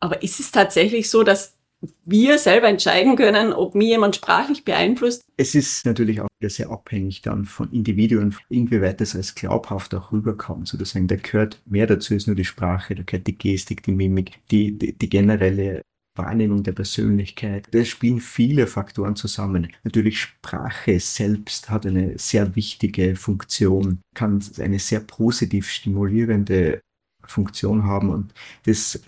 Aber 0.00 0.22
ist 0.22 0.40
es 0.40 0.50
tatsächlich 0.50 1.10
so, 1.10 1.22
dass 1.22 1.56
wir 2.04 2.38
selber 2.38 2.68
entscheiden 2.68 3.16
können, 3.16 3.52
ob 3.52 3.74
mir 3.74 3.88
jemand 3.88 4.16
sprachlich 4.16 4.64
beeinflusst? 4.64 5.24
Es 5.36 5.54
ist 5.54 5.84
natürlich 5.84 6.20
auch 6.20 6.28
wieder 6.40 6.50
sehr 6.50 6.70
abhängig 6.70 7.22
dann 7.22 7.44
von 7.44 7.70
Individuen, 7.70 8.34
inwieweit 8.48 9.00
das 9.00 9.14
als 9.14 9.34
glaubhaft 9.34 9.94
auch 9.94 10.12
rüberkommt. 10.12 10.68
Sozusagen, 10.68 11.08
da 11.08 11.16
gehört 11.16 11.60
mehr 11.66 11.86
dazu 11.86 12.14
als 12.14 12.26
nur 12.26 12.36
die 12.36 12.44
Sprache, 12.44 12.94
da 12.94 13.02
gehört 13.02 13.26
die 13.26 13.36
Gestik, 13.36 13.82
die 13.82 13.92
Mimik, 13.92 14.40
die, 14.50 14.78
die, 14.78 14.92
die 14.92 15.08
generelle 15.08 15.82
Wahrnehmung 16.16 16.62
der 16.62 16.72
Persönlichkeit. 16.72 17.68
Da 17.72 17.84
spielen 17.84 18.20
viele 18.20 18.66
Faktoren 18.66 19.16
zusammen. 19.16 19.68
Natürlich 19.84 20.20
Sprache 20.20 20.98
selbst 21.00 21.70
hat 21.70 21.86
eine 21.86 22.18
sehr 22.18 22.56
wichtige 22.56 23.16
Funktion, 23.16 24.00
kann 24.14 24.42
eine 24.58 24.78
sehr 24.78 25.00
positiv 25.00 25.68
stimulierende 25.68 26.80
Funktion 27.24 27.84
haben 27.84 28.10
und 28.10 28.32
das 28.64 29.00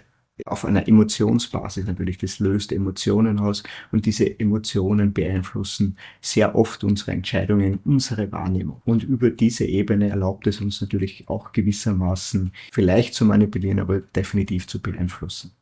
auf 0.46 0.64
einer 0.64 0.86
Emotionsbasis 0.86 1.86
natürlich, 1.86 2.18
das 2.18 2.38
löst 2.38 2.72
Emotionen 2.72 3.38
aus 3.38 3.62
und 3.92 4.06
diese 4.06 4.38
Emotionen 4.38 5.12
beeinflussen 5.12 5.96
sehr 6.20 6.54
oft 6.54 6.84
unsere 6.84 7.12
Entscheidungen, 7.12 7.80
unsere 7.84 8.30
Wahrnehmung. 8.32 8.80
Und 8.84 9.02
über 9.02 9.30
diese 9.30 9.64
Ebene 9.64 10.10
erlaubt 10.10 10.46
es 10.46 10.60
uns 10.60 10.80
natürlich 10.80 11.28
auch 11.28 11.52
gewissermaßen 11.52 12.52
vielleicht 12.72 13.14
zu 13.14 13.24
manipulieren, 13.24 13.80
aber 13.80 14.00
definitiv 14.00 14.66
zu 14.66 14.80
beeinflussen. 14.80 15.52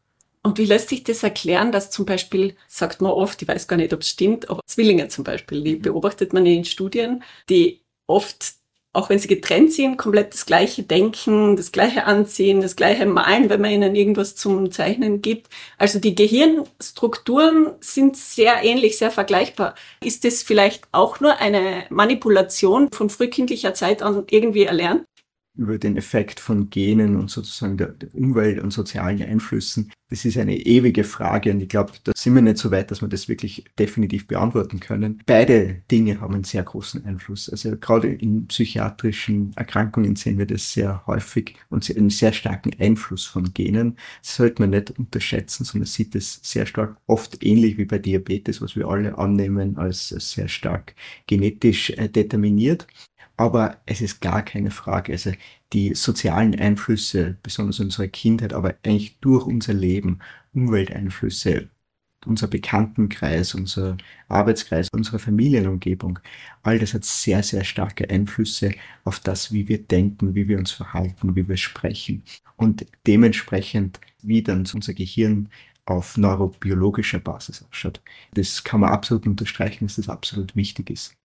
Und 0.46 0.58
wie 0.58 0.64
lässt 0.64 0.90
sich 0.90 1.02
das 1.02 1.24
erklären, 1.24 1.72
dass 1.72 1.90
zum 1.90 2.06
Beispiel, 2.06 2.54
sagt 2.68 3.00
man 3.02 3.10
oft, 3.10 3.42
ich 3.42 3.48
weiß 3.48 3.66
gar 3.66 3.76
nicht, 3.76 3.92
ob 3.92 4.02
es 4.02 4.10
stimmt, 4.10 4.48
aber 4.48 4.60
Zwillinge 4.64 5.08
zum 5.08 5.24
Beispiel, 5.24 5.60
die 5.64 5.74
beobachtet 5.74 6.32
man 6.32 6.46
in 6.46 6.64
Studien, 6.64 7.24
die 7.50 7.82
oft, 8.06 8.52
auch 8.92 9.10
wenn 9.10 9.18
sie 9.18 9.26
getrennt 9.26 9.72
sind, 9.72 9.96
komplett 9.96 10.34
das 10.34 10.46
gleiche 10.46 10.84
denken, 10.84 11.56
das 11.56 11.72
gleiche 11.72 12.04
anziehen, 12.04 12.60
das 12.60 12.76
gleiche 12.76 13.06
malen, 13.06 13.50
wenn 13.50 13.60
man 13.60 13.72
ihnen 13.72 13.96
irgendwas 13.96 14.36
zum 14.36 14.70
Zeichnen 14.70 15.20
gibt. 15.20 15.48
Also 15.78 15.98
die 15.98 16.14
Gehirnstrukturen 16.14 17.72
sind 17.80 18.16
sehr 18.16 18.62
ähnlich, 18.62 18.98
sehr 18.98 19.10
vergleichbar. 19.10 19.74
Ist 20.00 20.24
das 20.24 20.44
vielleicht 20.44 20.84
auch 20.92 21.18
nur 21.18 21.38
eine 21.38 21.86
Manipulation 21.90 22.92
von 22.92 23.10
frühkindlicher 23.10 23.74
Zeit 23.74 24.00
an 24.00 24.22
irgendwie 24.30 24.62
erlernt? 24.62 25.06
Über 25.56 25.78
den 25.78 25.96
Effekt 25.96 26.40
von 26.40 26.70
Genen 26.70 27.16
und 27.16 27.30
sozusagen 27.30 27.76
der, 27.76 27.88
der, 27.88 28.14
Umwelt 28.14 28.62
und 28.62 28.70
sozialen 28.70 29.22
Einflüssen. 29.22 29.90
Das 30.08 30.24
ist 30.24 30.38
eine 30.38 30.56
ewige 30.56 31.02
Frage 31.02 31.50
und 31.50 31.60
ich 31.60 31.68
glaube, 31.68 31.92
da 32.04 32.12
sind 32.14 32.34
wir 32.34 32.42
nicht 32.42 32.58
so 32.58 32.70
weit, 32.70 32.90
dass 32.90 33.02
wir 33.02 33.08
das 33.08 33.28
wirklich 33.28 33.64
definitiv 33.78 34.28
beantworten 34.28 34.78
können. 34.78 35.20
Beide 35.26 35.82
Dinge 35.90 36.20
haben 36.20 36.34
einen 36.34 36.44
sehr 36.44 36.62
großen 36.62 37.04
Einfluss. 37.04 37.48
Also 37.48 37.76
gerade 37.76 38.08
in 38.08 38.46
psychiatrischen 38.46 39.52
Erkrankungen 39.56 40.14
sehen 40.14 40.38
wir 40.38 40.46
das 40.46 40.72
sehr 40.72 41.04
häufig 41.06 41.56
und 41.70 41.90
einen 41.90 42.10
sehr 42.10 42.32
starken 42.32 42.70
Einfluss 42.78 43.24
von 43.24 43.52
Genen. 43.52 43.96
Das 44.22 44.36
sollte 44.36 44.62
man 44.62 44.70
nicht 44.70 44.96
unterschätzen, 44.96 45.64
sondern 45.64 45.86
sieht 45.86 46.14
es 46.14 46.40
sehr 46.42 46.66
stark, 46.66 46.96
oft 47.06 47.42
ähnlich 47.42 47.76
wie 47.76 47.84
bei 47.84 47.98
Diabetes, 47.98 48.62
was 48.62 48.76
wir 48.76 48.86
alle 48.86 49.18
annehmen 49.18 49.76
als 49.76 50.08
sehr 50.08 50.48
stark 50.48 50.94
genetisch 51.26 51.90
äh, 51.90 52.08
determiniert. 52.08 52.86
Aber 53.36 53.78
es 53.86 54.00
ist 54.00 54.20
gar 54.20 54.42
keine 54.42 54.70
Frage. 54.70 55.12
Also 55.12 55.32
die 55.72 55.94
sozialen 55.94 56.58
Einflüsse, 56.58 57.36
besonders 57.42 57.80
unserer 57.80 58.08
Kindheit, 58.08 58.52
aber 58.52 58.74
eigentlich 58.84 59.18
durch 59.20 59.44
unser 59.46 59.74
Leben, 59.74 60.20
Umwelteinflüsse, 60.54 61.68
unser 62.24 62.48
Bekanntenkreis, 62.48 63.54
unser 63.54 63.96
Arbeitskreis, 64.28 64.88
unsere 64.92 65.18
Familienumgebung, 65.18 66.18
all 66.62 66.78
das 66.78 66.94
hat 66.94 67.04
sehr, 67.04 67.42
sehr 67.42 67.64
starke 67.64 68.08
Einflüsse 68.10 68.72
auf 69.04 69.20
das, 69.20 69.52
wie 69.52 69.68
wir 69.68 69.82
denken, 69.82 70.34
wie 70.34 70.48
wir 70.48 70.58
uns 70.58 70.72
verhalten, 70.72 71.36
wie 71.36 71.48
wir 71.48 71.56
sprechen. 71.56 72.22
Und 72.56 72.86
dementsprechend, 73.06 74.00
wie 74.22 74.42
dann 74.42 74.66
unser 74.74 74.94
Gehirn 74.94 75.50
auf 75.84 76.16
neurobiologischer 76.16 77.20
Basis 77.20 77.64
ausschaut. 77.68 78.00
Das 78.34 78.64
kann 78.64 78.80
man 78.80 78.90
absolut 78.90 79.26
unterstreichen, 79.26 79.86
dass 79.86 79.96
das 79.96 80.08
absolut 80.08 80.56
wichtig 80.56 80.90
ist. 80.90 81.16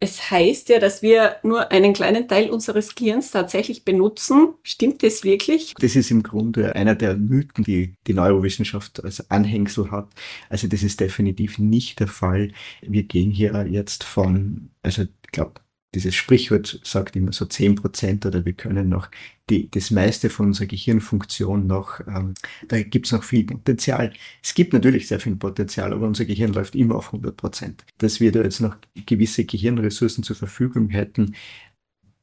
Es 0.00 0.30
heißt 0.30 0.68
ja, 0.68 0.78
dass 0.78 1.02
wir 1.02 1.36
nur 1.42 1.72
einen 1.72 1.92
kleinen 1.92 2.28
Teil 2.28 2.50
unseres 2.50 2.94
Gehirns 2.94 3.32
tatsächlich 3.32 3.84
benutzen. 3.84 4.54
Stimmt 4.62 5.02
das 5.02 5.24
wirklich? 5.24 5.74
Das 5.80 5.96
ist 5.96 6.12
im 6.12 6.22
Grunde 6.22 6.76
einer 6.76 6.94
der 6.94 7.16
Mythen, 7.16 7.64
die 7.64 7.94
die 8.06 8.14
Neurowissenschaft 8.14 9.02
als 9.02 9.28
Anhängsel 9.28 9.90
hat. 9.90 10.08
Also 10.48 10.68
das 10.68 10.84
ist 10.84 11.00
definitiv 11.00 11.58
nicht 11.58 11.98
der 11.98 12.06
Fall. 12.06 12.52
Wir 12.80 13.02
gehen 13.02 13.32
hier 13.32 13.66
jetzt 13.68 14.04
von, 14.04 14.70
also 14.82 15.02
ich 15.02 15.32
glaube, 15.32 15.54
dieses 15.94 16.14
Sprichwort 16.14 16.80
sagt 16.84 17.16
immer 17.16 17.32
so 17.32 17.46
zehn 17.46 17.74
Prozent 17.74 18.26
oder 18.26 18.44
wir 18.44 18.52
können 18.52 18.88
noch 18.88 19.10
die, 19.48 19.70
das 19.70 19.90
meiste 19.90 20.28
von 20.28 20.46
unserer 20.46 20.66
Gehirnfunktion 20.66 21.66
noch, 21.66 22.00
ähm, 22.06 22.34
da 22.68 22.82
gibt's 22.82 23.12
noch 23.12 23.24
viel 23.24 23.44
Potenzial. 23.44 24.12
Es 24.42 24.52
gibt 24.54 24.74
natürlich 24.74 25.08
sehr 25.08 25.20
viel 25.20 25.36
Potenzial, 25.36 25.92
aber 25.94 26.06
unser 26.06 26.26
Gehirn 26.26 26.52
läuft 26.52 26.74
immer 26.74 26.96
auf 26.96 27.06
100 27.06 27.36
Prozent. 27.36 27.84
Dass 27.98 28.20
wir 28.20 28.32
da 28.32 28.42
jetzt 28.42 28.60
noch 28.60 28.76
gewisse 29.06 29.46
Gehirnressourcen 29.46 30.24
zur 30.24 30.36
Verfügung 30.36 30.90
hätten, 30.90 31.34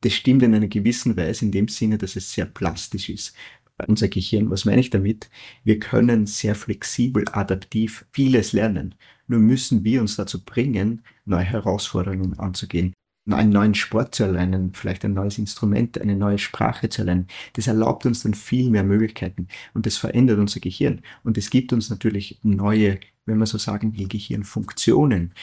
das 0.01 0.13
stimmt 0.13 0.43
in 0.43 0.53
einer 0.53 0.67
gewissen 0.67 1.17
Weise 1.17 1.45
in 1.45 1.51
dem 1.51 1.67
Sinne, 1.67 1.97
dass 1.97 2.15
es 2.15 2.31
sehr 2.31 2.45
plastisch 2.45 3.09
ist. 3.09 3.35
Unser 3.87 4.07
Gehirn, 4.07 4.51
was 4.51 4.65
meine 4.65 4.79
ich 4.79 4.91
damit? 4.91 5.29
Wir 5.63 5.79
können 5.79 6.27
sehr 6.27 6.53
flexibel, 6.53 7.25
adaptiv 7.31 8.05
vieles 8.11 8.53
lernen. 8.53 8.93
Nur 9.27 9.39
müssen 9.39 9.83
wir 9.83 10.01
uns 10.01 10.15
dazu 10.15 10.45
bringen, 10.45 11.01
neue 11.25 11.43
Herausforderungen 11.43 12.39
anzugehen 12.39 12.93
einen 13.33 13.51
neuen 13.51 13.73
Sport 13.73 14.13
zu 14.13 14.23
erlernen, 14.23 14.71
vielleicht 14.73 15.03
ein 15.03 15.13
neues 15.13 15.37
Instrument, 15.37 15.99
eine 15.99 16.15
neue 16.15 16.37
Sprache 16.37 16.89
zu 16.89 17.01
erlernen. 17.01 17.27
Das 17.53 17.67
erlaubt 17.67 18.05
uns 18.05 18.21
dann 18.21 18.35
viel 18.35 18.69
mehr 18.69 18.83
Möglichkeiten 18.83 19.47
und 19.73 19.85
das 19.85 19.97
verändert 19.97 20.37
unser 20.37 20.59
Gehirn. 20.59 21.01
Und 21.23 21.37
es 21.37 21.49
gibt 21.49 21.73
uns 21.73 21.89
natürlich 21.89 22.39
neue, 22.43 22.99
wenn 23.25 23.37
man 23.37 23.47
so 23.47 23.57
sagen 23.57 23.93
Gehirnfunktionen. 23.93 25.33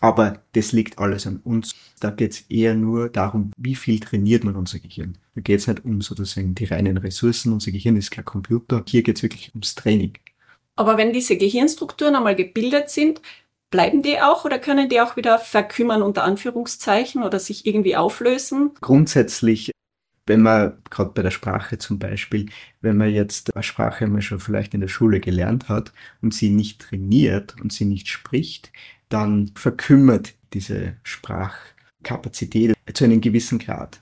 Aber 0.00 0.42
das 0.52 0.72
liegt 0.72 0.98
alles 0.98 1.26
an 1.26 1.40
uns. 1.44 1.74
Da 2.00 2.10
geht 2.10 2.32
es 2.32 2.40
eher 2.48 2.74
nur 2.74 3.10
darum, 3.10 3.52
wie 3.58 3.74
viel 3.74 4.00
trainiert 4.00 4.44
man 4.44 4.56
unser 4.56 4.78
Gehirn. 4.78 5.18
Da 5.34 5.42
geht 5.42 5.60
es 5.60 5.66
nicht 5.66 5.84
um 5.84 6.00
sozusagen 6.00 6.54
die 6.54 6.64
reinen 6.64 6.96
Ressourcen. 6.96 7.52
Unser 7.52 7.70
Gehirn 7.70 7.96
ist 7.96 8.10
kein 8.10 8.24
Computer. 8.24 8.82
Hier 8.88 9.02
geht 9.02 9.18
es 9.18 9.22
wirklich 9.22 9.50
ums 9.54 9.74
Training. 9.74 10.14
Aber 10.74 10.96
wenn 10.96 11.12
diese 11.12 11.36
Gehirnstrukturen 11.36 12.16
einmal 12.16 12.34
gebildet 12.34 12.88
sind, 12.88 13.20
Bleiben 13.70 14.02
die 14.02 14.20
auch 14.20 14.44
oder 14.44 14.58
können 14.58 14.88
die 14.88 15.00
auch 15.00 15.16
wieder 15.16 15.38
verkümmern 15.38 16.02
unter 16.02 16.24
Anführungszeichen 16.24 17.22
oder 17.22 17.38
sich 17.38 17.66
irgendwie 17.66 17.96
auflösen? 17.96 18.72
Grundsätzlich, 18.80 19.70
wenn 20.26 20.42
man 20.42 20.78
gerade 20.90 21.12
bei 21.14 21.22
der 21.22 21.30
Sprache 21.30 21.78
zum 21.78 22.00
Beispiel, 22.00 22.46
wenn 22.80 22.96
man 22.96 23.10
jetzt 23.10 23.54
eine 23.54 23.62
Sprache 23.62 24.08
mal 24.08 24.22
schon 24.22 24.40
vielleicht 24.40 24.74
in 24.74 24.80
der 24.80 24.88
Schule 24.88 25.20
gelernt 25.20 25.68
hat 25.68 25.92
und 26.20 26.34
sie 26.34 26.50
nicht 26.50 26.80
trainiert 26.80 27.54
und 27.60 27.72
sie 27.72 27.84
nicht 27.84 28.08
spricht, 28.08 28.72
dann 29.08 29.52
verkümmert 29.54 30.34
diese 30.52 30.96
Sprachkapazität 31.04 32.74
zu 32.92 33.04
einem 33.04 33.20
gewissen 33.20 33.60
Grad. 33.60 34.00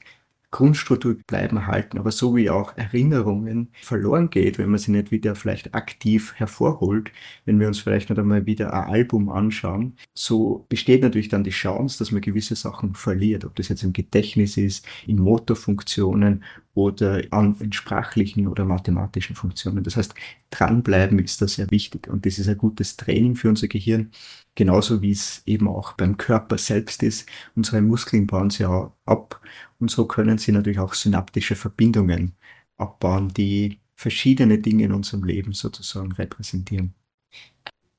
Grundstruktur 0.50 1.16
bleiben 1.26 1.66
halten, 1.66 1.98
aber 1.98 2.10
so 2.10 2.34
wie 2.34 2.48
auch 2.48 2.76
Erinnerungen 2.76 3.68
verloren 3.82 4.30
geht, 4.30 4.56
wenn 4.58 4.70
man 4.70 4.78
sie 4.78 4.92
nicht 4.92 5.10
wieder 5.10 5.34
vielleicht 5.34 5.74
aktiv 5.74 6.32
hervorholt, 6.36 7.10
wenn 7.44 7.60
wir 7.60 7.66
uns 7.66 7.80
vielleicht 7.80 8.08
nicht 8.08 8.18
einmal 8.18 8.46
wieder 8.46 8.72
ein 8.72 8.90
Album 8.90 9.28
anschauen, 9.28 9.96
so 10.14 10.64
besteht 10.70 11.02
natürlich 11.02 11.28
dann 11.28 11.44
die 11.44 11.50
Chance, 11.50 11.98
dass 11.98 12.12
man 12.12 12.22
gewisse 12.22 12.56
Sachen 12.56 12.94
verliert, 12.94 13.44
ob 13.44 13.56
das 13.56 13.68
jetzt 13.68 13.82
im 13.82 13.92
Gedächtnis 13.92 14.56
ist, 14.56 14.86
in 15.06 15.18
Motorfunktionen 15.18 16.44
oder 16.78 17.22
an 17.32 17.56
sprachlichen 17.72 18.46
oder 18.46 18.64
mathematischen 18.64 19.34
Funktionen. 19.34 19.82
Das 19.82 19.96
heißt, 19.96 20.14
dranbleiben 20.50 21.18
ist 21.18 21.42
da 21.42 21.48
sehr 21.48 21.68
wichtig 21.72 22.06
und 22.08 22.24
das 22.24 22.38
ist 22.38 22.48
ein 22.48 22.56
gutes 22.56 22.96
Training 22.96 23.34
für 23.34 23.48
unser 23.48 23.66
Gehirn, 23.66 24.12
genauso 24.54 25.02
wie 25.02 25.10
es 25.10 25.42
eben 25.44 25.66
auch 25.66 25.94
beim 25.94 26.16
Körper 26.16 26.56
selbst 26.56 27.02
ist. 27.02 27.28
Unsere 27.56 27.82
Muskeln 27.82 28.28
bauen 28.28 28.50
sie 28.50 28.62
ja 28.62 28.92
ab 29.06 29.40
und 29.80 29.90
so 29.90 30.06
können 30.06 30.38
sie 30.38 30.52
natürlich 30.52 30.78
auch 30.78 30.94
synaptische 30.94 31.56
Verbindungen 31.56 32.36
abbauen, 32.76 33.28
die 33.34 33.80
verschiedene 33.96 34.58
Dinge 34.58 34.84
in 34.84 34.92
unserem 34.92 35.24
Leben 35.24 35.54
sozusagen 35.54 36.12
repräsentieren. 36.12 36.94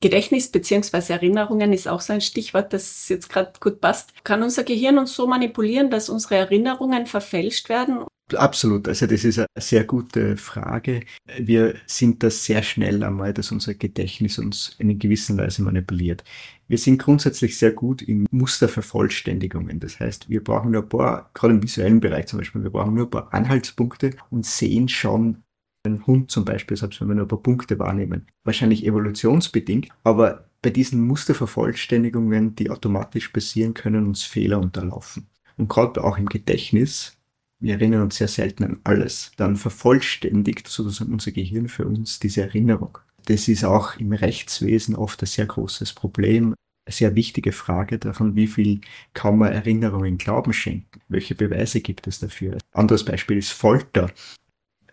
Gedächtnis 0.01 0.49
bzw. 0.49 1.13
Erinnerungen 1.13 1.73
ist 1.73 1.87
auch 1.87 2.01
so 2.01 2.13
ein 2.13 2.21
Stichwort, 2.21 2.71
das 2.71 3.09
jetzt 3.09 3.29
gerade 3.29 3.51
gut 3.59 3.81
passt. 3.81 4.23
Kann 4.23 4.43
unser 4.43 4.63
Gehirn 4.63 4.97
uns 4.97 5.13
so 5.13 5.27
manipulieren, 5.27 5.89
dass 5.89 6.09
unsere 6.09 6.35
Erinnerungen 6.35 7.05
verfälscht 7.05 7.67
werden? 7.67 8.05
Absolut. 8.35 8.87
Also 8.87 9.07
das 9.07 9.23
ist 9.23 9.39
eine 9.39 9.47
sehr 9.57 9.83
gute 9.83 10.37
Frage. 10.37 11.01
Wir 11.37 11.75
sind 11.87 12.23
da 12.23 12.29
sehr 12.29 12.61
schnell 12.63 13.03
einmal, 13.03 13.33
dass 13.33 13.51
unser 13.51 13.73
Gedächtnis 13.73 14.37
uns 14.37 14.75
in 14.77 14.89
einer 14.89 14.99
gewissen 14.99 15.37
Weise 15.37 15.63
manipuliert. 15.63 16.23
Wir 16.67 16.77
sind 16.77 16.99
grundsätzlich 16.99 17.57
sehr 17.57 17.71
gut 17.71 18.01
in 18.01 18.27
Mustervervollständigungen. 18.31 19.79
Das 19.79 19.99
heißt, 19.99 20.29
wir 20.29 20.43
brauchen 20.43 20.71
nur 20.71 20.83
ein 20.83 20.89
paar, 20.89 21.31
gerade 21.33 21.55
im 21.55 21.63
visuellen 21.63 21.99
Bereich 21.99 22.27
zum 22.27 22.39
Beispiel, 22.39 22.63
wir 22.63 22.69
brauchen 22.69 22.93
nur 22.93 23.07
ein 23.07 23.11
paar 23.11 23.33
Anhaltspunkte 23.33 24.11
und 24.29 24.45
sehen 24.45 24.87
schon 24.87 25.43
einen 25.85 26.05
Hund 26.05 26.31
zum 26.31 26.45
Beispiel, 26.45 26.77
selbst 26.77 26.99
wenn 27.01 27.07
wir 27.07 27.15
nur 27.15 27.25
ein 27.25 27.29
paar 27.29 27.41
Punkte 27.41 27.79
wahrnehmen. 27.79 28.27
Wahrscheinlich 28.43 28.85
evolutionsbedingt, 28.85 29.89
aber 30.03 30.49
bei 30.61 30.69
diesen 30.69 31.01
Mustervervollständigungen, 31.01 32.55
die 32.55 32.69
automatisch 32.69 33.29
passieren, 33.29 33.73
können 33.73 34.07
uns 34.07 34.23
Fehler 34.23 34.59
unterlaufen. 34.59 35.27
Und 35.57 35.69
gerade 35.69 36.03
auch 36.03 36.17
im 36.17 36.27
Gedächtnis 36.27 37.19
wir 37.59 37.73
erinnern 37.73 38.03
uns 38.03 38.15
sehr 38.15 38.29
selten 38.29 38.63
an 38.63 38.79
alles, 38.85 39.31
dann 39.35 39.57
vervollständigt 39.57 40.67
sozusagen 40.67 41.11
unser 41.11 41.31
Gehirn 41.31 41.67
für 41.67 41.85
uns 41.85 42.19
diese 42.19 42.41
Erinnerung. 42.41 42.99
Das 43.25 43.47
ist 43.49 43.65
auch 43.65 43.97
im 43.97 44.13
Rechtswesen 44.13 44.95
oft 44.95 45.21
ein 45.21 45.25
sehr 45.25 45.45
großes 45.45 45.93
Problem. 45.93 46.55
Eine 46.85 46.93
sehr 46.93 47.15
wichtige 47.15 47.51
Frage 47.51 47.99
davon, 47.99 48.35
wie 48.35 48.47
viel 48.47 48.79
kann 49.13 49.37
man 49.37 49.51
Erinnerungen 49.51 50.17
Glauben 50.17 50.53
schenken? 50.53 51.01
Welche 51.09 51.35
Beweise 51.35 51.81
gibt 51.81 52.07
es 52.07 52.19
dafür? 52.19 52.57
Anderes 52.71 53.03
Beispiel 53.03 53.37
ist 53.37 53.51
Folter. 53.51 54.09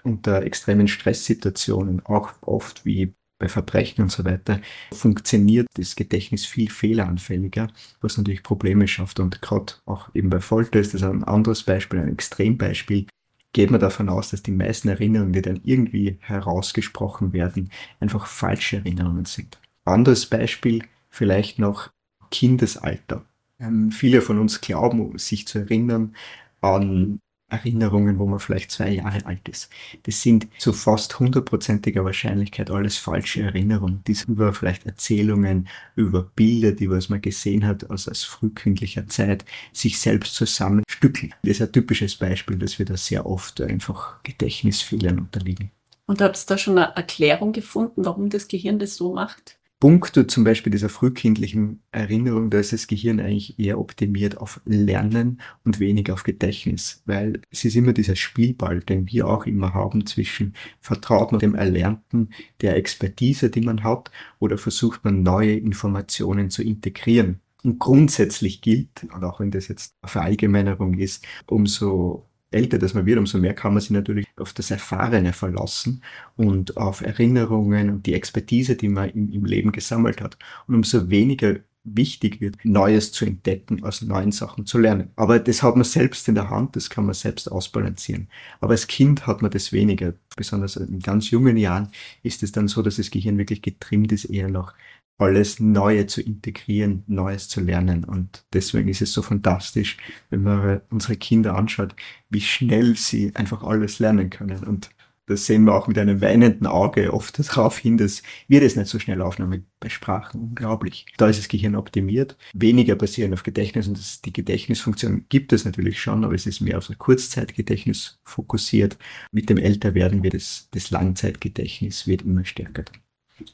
Unter 0.07 0.45
extremen 0.45 0.87
Stresssituationen, 0.87 2.07
auch 2.07 2.31
oft 2.43 2.85
wie 2.85 3.13
bei 3.41 3.49
Verbrechen 3.49 4.03
und 4.03 4.13
so 4.13 4.25
weiter, 4.25 4.61
funktioniert 4.93 5.67
das 5.75 5.97
Gedächtnis 5.97 6.47
viel 6.47 6.71
fehleranfälliger, 6.71 7.67
was 8.01 8.17
natürlich 8.17 8.45
Probleme 8.45 8.87
schafft. 8.87 9.19
Und 9.19 9.43
gerade 9.43 9.73
auch 9.85 10.15
eben 10.15 10.31
bei 10.31 10.39
Folter 10.39 10.79
ist 10.79 10.95
das 10.95 11.03
ein 11.03 11.25
anderes 11.25 11.65
Beispiel, 11.65 11.99
ein 11.99 12.13
Extrembeispiel. 12.13 13.07
Geht 13.53 13.73
man 13.73 13.81
davon 13.81 14.09
aus, 14.09 14.31
dass 14.31 14.45
die 14.45 14.53
meisten 14.53 14.89
Erinnerungen, 14.89 15.33
die 15.33 15.43
dann 15.43 15.61
irgendwie 15.65 16.19
herausgesprochen 16.21 17.33
werden, 17.33 17.71
einfach 17.99 18.27
falsche 18.27 18.77
Erinnerungen 18.77 19.25
sind. 19.25 19.59
Anderes 19.85 20.27
Beispiel 20.27 20.85
vielleicht 21.11 21.59
noch 21.59 21.91
Kindesalter. 22.31 23.25
Ähm, 23.59 23.91
viele 23.91 24.23
von 24.23 24.39
uns 24.39 24.61
glauben, 24.61 25.19
sich 25.19 25.49
zu 25.49 25.59
erinnern 25.59 26.15
an 26.61 27.19
Erinnerungen, 27.49 28.19
wo 28.19 28.26
man 28.26 28.41
vielleicht 28.41 28.73
zwei 28.73 28.91
Jahre 28.91 29.25
alt 29.25 29.49
ist. 29.49 29.71
Das 30.03 30.21
sind 30.21 30.49
zu 30.59 30.73
fast 30.73 31.19
hundertprozentiger 31.21 32.05
Wahrscheinlichkeit 32.05 32.71
alles 32.71 32.99
falsche 32.99 33.43
Erinnerungen, 33.43 34.03
die 34.07 34.17
über 34.26 34.53
vielleicht 34.53 34.85
Erzählungen, 34.87 35.69
über 35.95 36.23
Bilder, 36.23 36.73
die 36.73 36.91
was 36.91 37.09
man 37.09 37.21
gesehen 37.21 37.67
hat 37.67 37.88
aus, 37.88 38.09
aus 38.09 38.25
frühkindlicher 38.25 39.07
Zeit, 39.07 39.45
sich 39.73 40.00
selbst 40.00 40.35
zusammenstückeln. 40.35 41.35
Das 41.43 41.53
ist 41.53 41.62
ein 41.62 41.73
typisches 41.73 42.17
Beispiel, 42.17 42.57
dass 42.57 42.79
wir 42.79 42.87
da 42.87 42.97
sehr 42.97 43.26
oft 43.26 43.61
einfach 43.61 44.23
Gedächtnisfehlern 44.25 45.19
unterliegen. 45.21 45.71
Und 46.07 46.21
habt 46.21 46.37
ihr 46.37 46.47
da 46.47 46.59
schon 46.59 46.79
eine 46.79 46.95
Erklärung 46.97 47.53
gefunden, 47.53 48.05
warum 48.05 48.31
das 48.31 48.49
Gehirn 48.49 48.79
das 48.79 48.97
so 48.97 49.12
macht? 49.12 49.57
Punkto 49.78 50.25
zum 50.25 50.42
Beispiel 50.45 50.71
dieser 50.71 50.88
frühkindlichen 50.88 51.83
Erinnerung, 51.92 52.49
da 52.49 52.59
ist 52.59 52.73
das 52.73 52.87
Gehirn 52.87 53.21
eigentlich 53.21 53.58
eher 53.58 53.78
optimiert 53.78 54.39
auf 54.39 54.60
Lernen 54.65 55.43
und 55.65 55.80
weniger 55.80 56.15
auf 56.15 56.23
Gedächtnis, 56.23 57.02
weil 57.04 57.43
es 57.50 57.65
ist 57.67 57.76
immer 57.76 57.93
dieser 57.93 58.17
Spielball, 58.17 58.80
den 58.80 59.06
wir 59.10 59.28
auch 59.28 59.45
immer 59.45 59.75
haben 59.75 60.06
zwischen 60.06 60.54
vertraut 60.80 61.32
man 61.32 61.41
dem 61.41 61.54
Erlernten, 61.54 62.30
der 62.62 62.76
Expertise, 62.76 63.50
die 63.50 63.60
man 63.60 63.84
hat, 63.84 64.10
oder 64.39 64.56
versucht 64.56 65.04
man 65.04 65.23
neue 65.23 65.56
Informationen 65.56 66.49
zu 66.49 66.62
integrieren. 66.62 67.41
Und 67.62 67.78
grundsätzlich 67.78 68.62
gilt, 68.62 69.04
und 69.12 69.25
auch 69.25 69.41
wenn 69.41 69.50
das 69.50 69.69
jetzt 69.69 69.95
eine 70.00 70.08
Verallgemeinerung 70.10 70.95
ist, 70.95 71.26
umso 71.47 72.25
älter 72.50 72.78
dass 72.78 72.95
man 72.95 73.06
wird, 73.06 73.19
umso 73.19 73.39
mehr 73.39 73.54
kann 73.54 73.75
man 73.75 73.80
sich 73.80 73.91
natürlich 73.91 74.26
auf 74.37 74.52
das 74.52 74.71
Erfahrene 74.71 75.32
verlassen 75.32 76.02
und 76.37 76.76
auf 76.76 77.00
Erinnerungen 77.00 77.91
und 77.91 78.06
die 78.06 78.15
Expertise, 78.15 78.76
die 78.76 78.89
man 78.89 79.11
im, 79.11 79.32
im 79.32 79.45
Leben 79.45 79.73
gesammelt 79.73 80.21
hat. 80.21 80.39
Und 80.67 80.75
umso 80.75 81.11
weniger 81.11 81.56
wichtig 81.87 82.41
wird, 82.41 82.56
Neues 82.65 83.13
zu 83.13 83.25
entdecken, 83.25 83.85
aus 83.85 84.02
neuen 84.02 84.32
Sachen 84.32 84.67
zu 84.67 84.78
lernen. 84.78 85.11
Aber 85.17 85.39
das 85.39 85.63
hat 85.63 85.76
man 85.76 85.85
selbst 85.85 86.28
in 86.28 86.35
der 86.35 86.50
Hand, 86.50 86.76
das 86.76 86.91
kann 86.91 87.06
man 87.06 87.15
selbst 87.15 87.50
ausbalancieren. 87.50 88.28
Aber 88.61 88.73
als 88.73 88.89
Kind 88.89 89.26
hat 89.26 89.41
man 89.41 89.50
das 89.50 89.73
weniger. 89.73 90.15
Besonders 90.37 90.76
in 90.76 91.00
ganz 91.00 91.30
jungen 91.30 91.56
Jahren 91.56 91.89
ist 92.23 92.43
es 92.43 92.52
dann 92.52 92.69
so, 92.69 92.82
dass 92.82 92.97
das 92.97 93.11
Gehirn 93.11 93.39
wirklich 93.39 93.63
getrimmt 93.63 94.13
ist, 94.13 94.26
eher 94.26 94.49
noch 94.49 94.75
alles 95.19 95.61
Neue 95.61 96.07
zu 96.07 96.21
integrieren, 96.21 97.05
Neues 97.07 97.49
zu 97.49 97.61
lernen. 97.61 98.05
Und 98.05 98.45
deswegen 98.52 98.89
ist 98.89 99.02
es 99.02 99.13
so 99.13 99.23
fantastisch, 99.23 99.97
wenn 100.31 100.43
man 100.43 100.81
unsere 100.91 101.17
Kinder 101.17 101.57
anschaut, 101.57 101.95
wie 102.29 102.41
schnell 102.41 102.97
sie 102.97 103.35
einfach 103.35 103.63
alles 103.63 103.99
lernen 103.99 104.31
können. 104.31 104.65
Und 104.65 104.91
das 105.26 105.45
sehen 105.47 105.65
wir 105.65 105.75
auch 105.75 105.89
mit 105.89 105.99
einem 105.99 106.21
weinenden 106.21 106.67
Auge 106.67 107.13
oft 107.13 107.39
darauf 107.57 107.79
hin, 107.79 107.99
dass 107.99 108.23
wir 108.47 108.61
das 108.61 108.76
nicht 108.76 108.89
so 108.89 108.99
schnell 108.99 109.21
aufnehmen. 109.23 109.67
Bei 109.81 109.89
Sprachen 109.89 110.41
unglaublich. 110.41 111.07
Da 111.17 111.29
ist 111.29 111.39
das 111.39 111.49
Gehirn 111.49 111.75
optimiert. 111.75 112.37
Weniger 112.55 112.95
basieren 112.95 113.35
auf 113.35 113.43
Gedächtnis 113.43 113.89
und 113.89 113.99
das, 113.99 114.23
die 114.23 114.33
Gedächtnisfunktion 114.33 115.26
gibt 115.29 115.52
es 115.52 115.65
natürlich 115.65 116.00
schon, 116.00 116.25
aber 116.25 116.35
es 116.35 116.47
ist 116.47 116.61
mehr 116.61 116.79
auf 116.79 116.87
das 116.87 116.99
Kurzzeitgedächtnis 116.99 118.21
fokussiert. 118.25 118.97
Mit 119.33 119.50
dem 119.50 119.59
Älterwerden 119.59 120.23
wird 120.23 120.35
es, 120.35 120.69
das 120.71 120.91
Langzeitgedächtnis 120.91 122.07
wird 122.07 122.23
immer 122.23 122.45
stärker. 122.45 122.85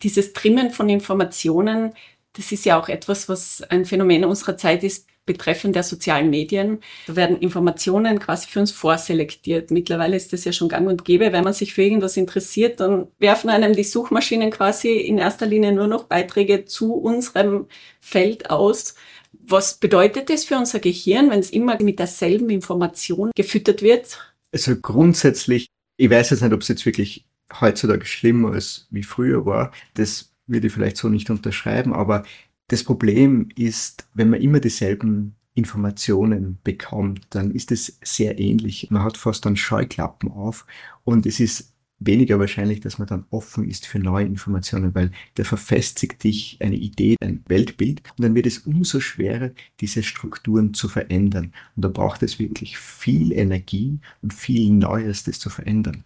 Dieses 0.03 0.33
Trimmen 0.33 0.71
von 0.71 0.88
Informationen, 0.88 1.92
das 2.35 2.53
ist 2.53 2.64
ja 2.64 2.81
auch 2.81 2.88
etwas, 2.88 3.29
was 3.29 3.62
ein 3.62 3.85
Phänomen 3.85 4.25
unserer 4.25 4.57
Zeit 4.57 4.85
ist, 4.85 5.07
betreffend 5.25 5.77
der 5.77 5.85
sozialen 5.85 6.31
Medien. 6.31 6.81
Da 7.07 7.14
werden 7.14 7.38
Informationen 7.38 8.18
quasi 8.18 8.49
für 8.49 8.61
uns 8.61 8.73
vorselektiert. 8.73 9.71
Mittlerweile 9.71 10.16
ist 10.16 10.33
das 10.33 10.45
ja 10.45 10.53
schon 10.53 10.68
gang 10.68 10.88
und 10.88 11.05
gäbe. 11.05 11.33
Wenn 11.33 11.45
man 11.45 11.53
sich 11.53 11.75
für 11.75 11.83
irgendwas 11.83 12.16
interessiert, 12.16 12.81
dann 12.81 13.07
werfen 13.18 13.49
einem 13.49 13.75
die 13.75 13.85
Suchmaschinen 13.85 14.51
quasi 14.51 14.97
in 14.97 15.18
erster 15.18 15.47
Linie 15.47 15.73
nur 15.73 15.87
noch 15.87 16.05
Beiträge 16.05 16.64
zu 16.64 16.95
unserem 16.95 17.66
Feld 18.01 18.51
aus. 18.51 18.97
Was 19.33 19.79
bedeutet 19.79 20.29
das 20.29 20.45
für 20.45 20.57
unser 20.57 20.81
Gehirn, 20.81 21.31
wenn 21.31 21.40
es 21.40 21.51
immer 21.51 21.81
mit 21.81 21.99
derselben 21.99 22.51
Information 22.51 23.31
gefüttert 23.35 23.83
wird? 23.83 24.18
Also 24.53 24.77
grundsätzlich, 24.77 25.68
ich 25.97 26.11
weiß 26.11 26.31
jetzt 26.31 26.42
nicht, 26.42 26.53
ob 26.53 26.62
es 26.62 26.68
jetzt 26.68 26.85
wirklich 26.85 27.25
heutzutage 27.60 28.06
schlimmer 28.06 28.52
als 28.52 28.86
wie 28.90 29.02
früher 29.02 29.46
war. 29.46 29.72
Das 29.94 30.32
würde 30.46 30.66
ich 30.66 30.72
vielleicht 30.72 30.96
so 30.96 31.08
nicht 31.08 31.30
unterschreiben, 31.30 31.92
aber 31.92 32.24
das 32.68 32.84
Problem 32.84 33.48
ist, 33.56 34.08
wenn 34.14 34.30
man 34.30 34.40
immer 34.40 34.60
dieselben 34.60 35.34
Informationen 35.54 36.58
bekommt, 36.64 37.26
dann 37.30 37.50
ist 37.50 37.70
es 37.72 37.98
sehr 38.02 38.38
ähnlich. 38.38 38.90
Man 38.90 39.02
hat 39.02 39.18
fast 39.18 39.44
dann 39.44 39.56
Scheuklappen 39.56 40.30
auf 40.30 40.66
und 41.04 41.26
es 41.26 41.40
ist 41.40 41.72
weniger 42.06 42.38
wahrscheinlich, 42.38 42.80
dass 42.80 42.98
man 42.98 43.06
dann 43.06 43.26
offen 43.30 43.68
ist 43.68 43.86
für 43.86 43.98
neue 43.98 44.26
Informationen, 44.26 44.94
weil 44.94 45.12
da 45.34 45.44
verfestigt 45.44 46.24
dich 46.24 46.58
eine 46.60 46.76
Idee, 46.76 47.16
ein 47.20 47.44
Weltbild 47.46 48.02
und 48.16 48.24
dann 48.24 48.34
wird 48.34 48.46
es 48.46 48.58
umso 48.60 49.00
schwerer, 49.00 49.50
diese 49.80 50.02
Strukturen 50.02 50.74
zu 50.74 50.88
verändern. 50.88 51.52
Und 51.76 51.84
da 51.84 51.88
braucht 51.88 52.22
es 52.22 52.38
wirklich 52.38 52.78
viel 52.78 53.32
Energie 53.32 54.00
und 54.22 54.32
viel 54.32 54.70
Neues, 54.70 55.24
das 55.24 55.38
zu 55.38 55.50
verändern. 55.50 56.04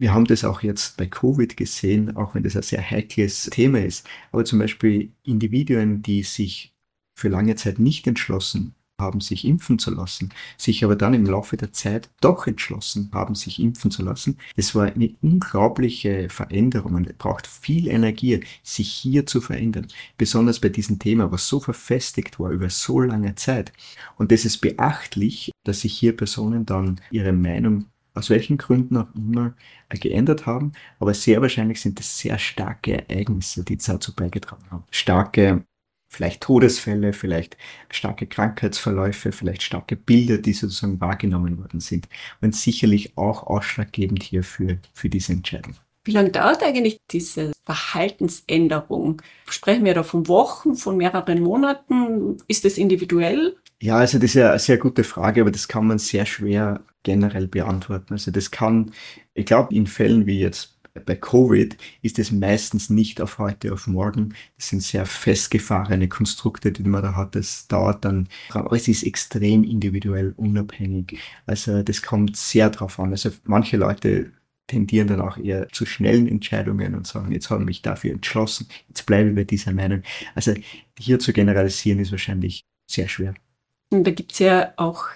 Wir 0.00 0.14
haben 0.14 0.26
das 0.26 0.44
auch 0.44 0.62
jetzt 0.62 0.96
bei 0.96 1.06
Covid 1.06 1.56
gesehen, 1.56 2.16
auch 2.16 2.34
wenn 2.34 2.44
das 2.44 2.54
ein 2.54 2.62
sehr 2.62 2.88
heikles 2.88 3.50
Thema 3.50 3.84
ist. 3.84 4.06
Aber 4.30 4.44
zum 4.44 4.60
Beispiel 4.60 5.12
Individuen, 5.24 6.02
die 6.02 6.22
sich 6.22 6.72
für 7.16 7.28
lange 7.28 7.56
Zeit 7.56 7.80
nicht 7.80 8.06
entschlossen 8.06 8.76
haben, 9.00 9.20
sich 9.20 9.44
impfen 9.44 9.78
zu 9.78 9.92
lassen, 9.92 10.30
sich 10.56 10.84
aber 10.84 10.96
dann 10.96 11.14
im 11.14 11.24
Laufe 11.26 11.56
der 11.56 11.72
Zeit 11.72 12.10
doch 12.20 12.46
entschlossen 12.46 13.10
haben, 13.12 13.34
sich 13.34 13.60
impfen 13.60 13.90
zu 13.90 14.02
lassen. 14.02 14.38
Das 14.56 14.74
war 14.74 14.86
eine 14.86 15.14
unglaubliche 15.20 16.28
Veränderung 16.28 16.94
und 16.94 17.08
es 17.08 17.16
braucht 17.16 17.46
viel 17.46 17.88
Energie, 17.88 18.44
sich 18.62 18.90
hier 18.90 19.26
zu 19.26 19.40
verändern. 19.40 19.86
Besonders 20.16 20.60
bei 20.60 20.68
diesem 20.68 20.98
Thema, 20.98 21.30
was 21.30 21.48
so 21.48 21.60
verfestigt 21.60 22.38
war 22.38 22.50
über 22.50 22.70
so 22.70 23.00
lange 23.00 23.34
Zeit. 23.36 23.72
Und 24.16 24.30
das 24.32 24.44
ist 24.44 24.58
beachtlich, 24.58 25.50
dass 25.64 25.80
sich 25.80 25.96
hier 25.96 26.16
Personen 26.16 26.66
dann 26.66 27.00
ihre 27.10 27.32
Meinung 27.32 27.86
aus 28.18 28.30
welchen 28.30 28.58
Gründen 28.58 28.96
auch 28.96 29.14
immer 29.14 29.54
geändert 29.88 30.46
haben, 30.46 30.72
aber 30.98 31.14
sehr 31.14 31.40
wahrscheinlich 31.40 31.80
sind 31.80 32.00
es 32.00 32.18
sehr 32.18 32.38
starke 32.38 33.08
Ereignisse, 33.08 33.64
die 33.64 33.76
dazu 33.76 34.14
beigetragen 34.14 34.64
haben. 34.70 34.84
Starke 34.90 35.64
vielleicht 36.08 36.40
Todesfälle, 36.42 37.12
vielleicht 37.12 37.56
starke 37.90 38.26
Krankheitsverläufe, 38.26 39.30
vielleicht 39.30 39.62
starke 39.62 39.94
Bilder, 39.94 40.38
die 40.38 40.52
sozusagen 40.52 41.00
wahrgenommen 41.00 41.58
worden 41.58 41.80
sind. 41.80 42.08
Und 42.40 42.56
sicherlich 42.56 43.16
auch 43.16 43.46
ausschlaggebend 43.46 44.22
hier 44.22 44.42
für, 44.42 44.78
für 44.94 45.08
diese 45.08 45.32
Entscheidung. 45.32 45.74
Wie 46.04 46.12
lange 46.12 46.30
dauert 46.30 46.62
eigentlich 46.62 46.98
diese 47.10 47.52
Verhaltensänderung? 47.66 49.20
Sprechen 49.48 49.84
wir 49.84 49.92
da 49.92 50.02
von 50.02 50.26
Wochen, 50.26 50.74
von 50.74 50.96
mehreren 50.96 51.42
Monaten? 51.42 52.38
Ist 52.48 52.64
das 52.64 52.78
individuell? 52.78 53.56
Ja, 53.80 53.96
also 53.98 54.18
das 54.18 54.30
ist 54.30 54.34
ja 54.34 54.50
eine 54.50 54.58
sehr 54.58 54.76
gute 54.78 55.04
Frage, 55.04 55.40
aber 55.42 55.52
das 55.52 55.68
kann 55.68 55.86
man 55.86 55.98
sehr 55.98 56.26
schwer 56.26 56.84
generell 57.04 57.46
beantworten. 57.46 58.14
Also 58.14 58.32
das 58.32 58.50
kann, 58.50 58.92
ich 59.34 59.46
glaube, 59.46 59.72
in 59.74 59.86
Fällen 59.86 60.26
wie 60.26 60.40
jetzt 60.40 60.78
bei 61.06 61.14
Covid 61.14 61.76
ist 62.02 62.18
es 62.18 62.32
meistens 62.32 62.90
nicht 62.90 63.20
auf 63.20 63.38
heute, 63.38 63.72
auf 63.72 63.86
morgen. 63.86 64.34
Das 64.56 64.68
sind 64.70 64.82
sehr 64.82 65.06
festgefahrene 65.06 66.08
Konstrukte, 66.08 66.72
die 66.72 66.82
man 66.82 67.02
da 67.02 67.14
hat. 67.14 67.36
Das 67.36 67.68
dauert 67.68 68.04
dann, 68.04 68.28
aber 68.50 68.74
es 68.74 68.88
ist 68.88 69.04
extrem 69.04 69.62
individuell 69.62 70.32
unabhängig. 70.36 71.20
Also 71.46 71.84
das 71.84 72.02
kommt 72.02 72.36
sehr 72.36 72.70
drauf 72.70 72.98
an. 72.98 73.12
Also 73.12 73.30
manche 73.44 73.76
Leute 73.76 74.32
tendieren 74.66 75.06
dann 75.06 75.20
auch 75.20 75.38
eher 75.38 75.68
zu 75.68 75.86
schnellen 75.86 76.26
Entscheidungen 76.26 76.96
und 76.96 77.06
sagen, 77.06 77.30
jetzt 77.30 77.48
habe 77.50 77.62
ich 77.62 77.66
mich 77.66 77.82
dafür 77.82 78.10
entschlossen, 78.12 78.68
jetzt 78.88 79.06
bleibe 79.06 79.30
ich 79.30 79.36
bei 79.36 79.44
dieser 79.44 79.72
Meinung. 79.72 80.02
Also 80.34 80.54
hier 80.98 81.20
zu 81.20 81.32
generalisieren 81.32 82.00
ist 82.00 82.10
wahrscheinlich 82.10 82.64
sehr 82.90 83.06
schwer. 83.08 83.34
Und 83.90 84.04
da 84.04 84.10
gibt's 84.10 84.38
ja 84.38 84.72
auch 84.76 85.06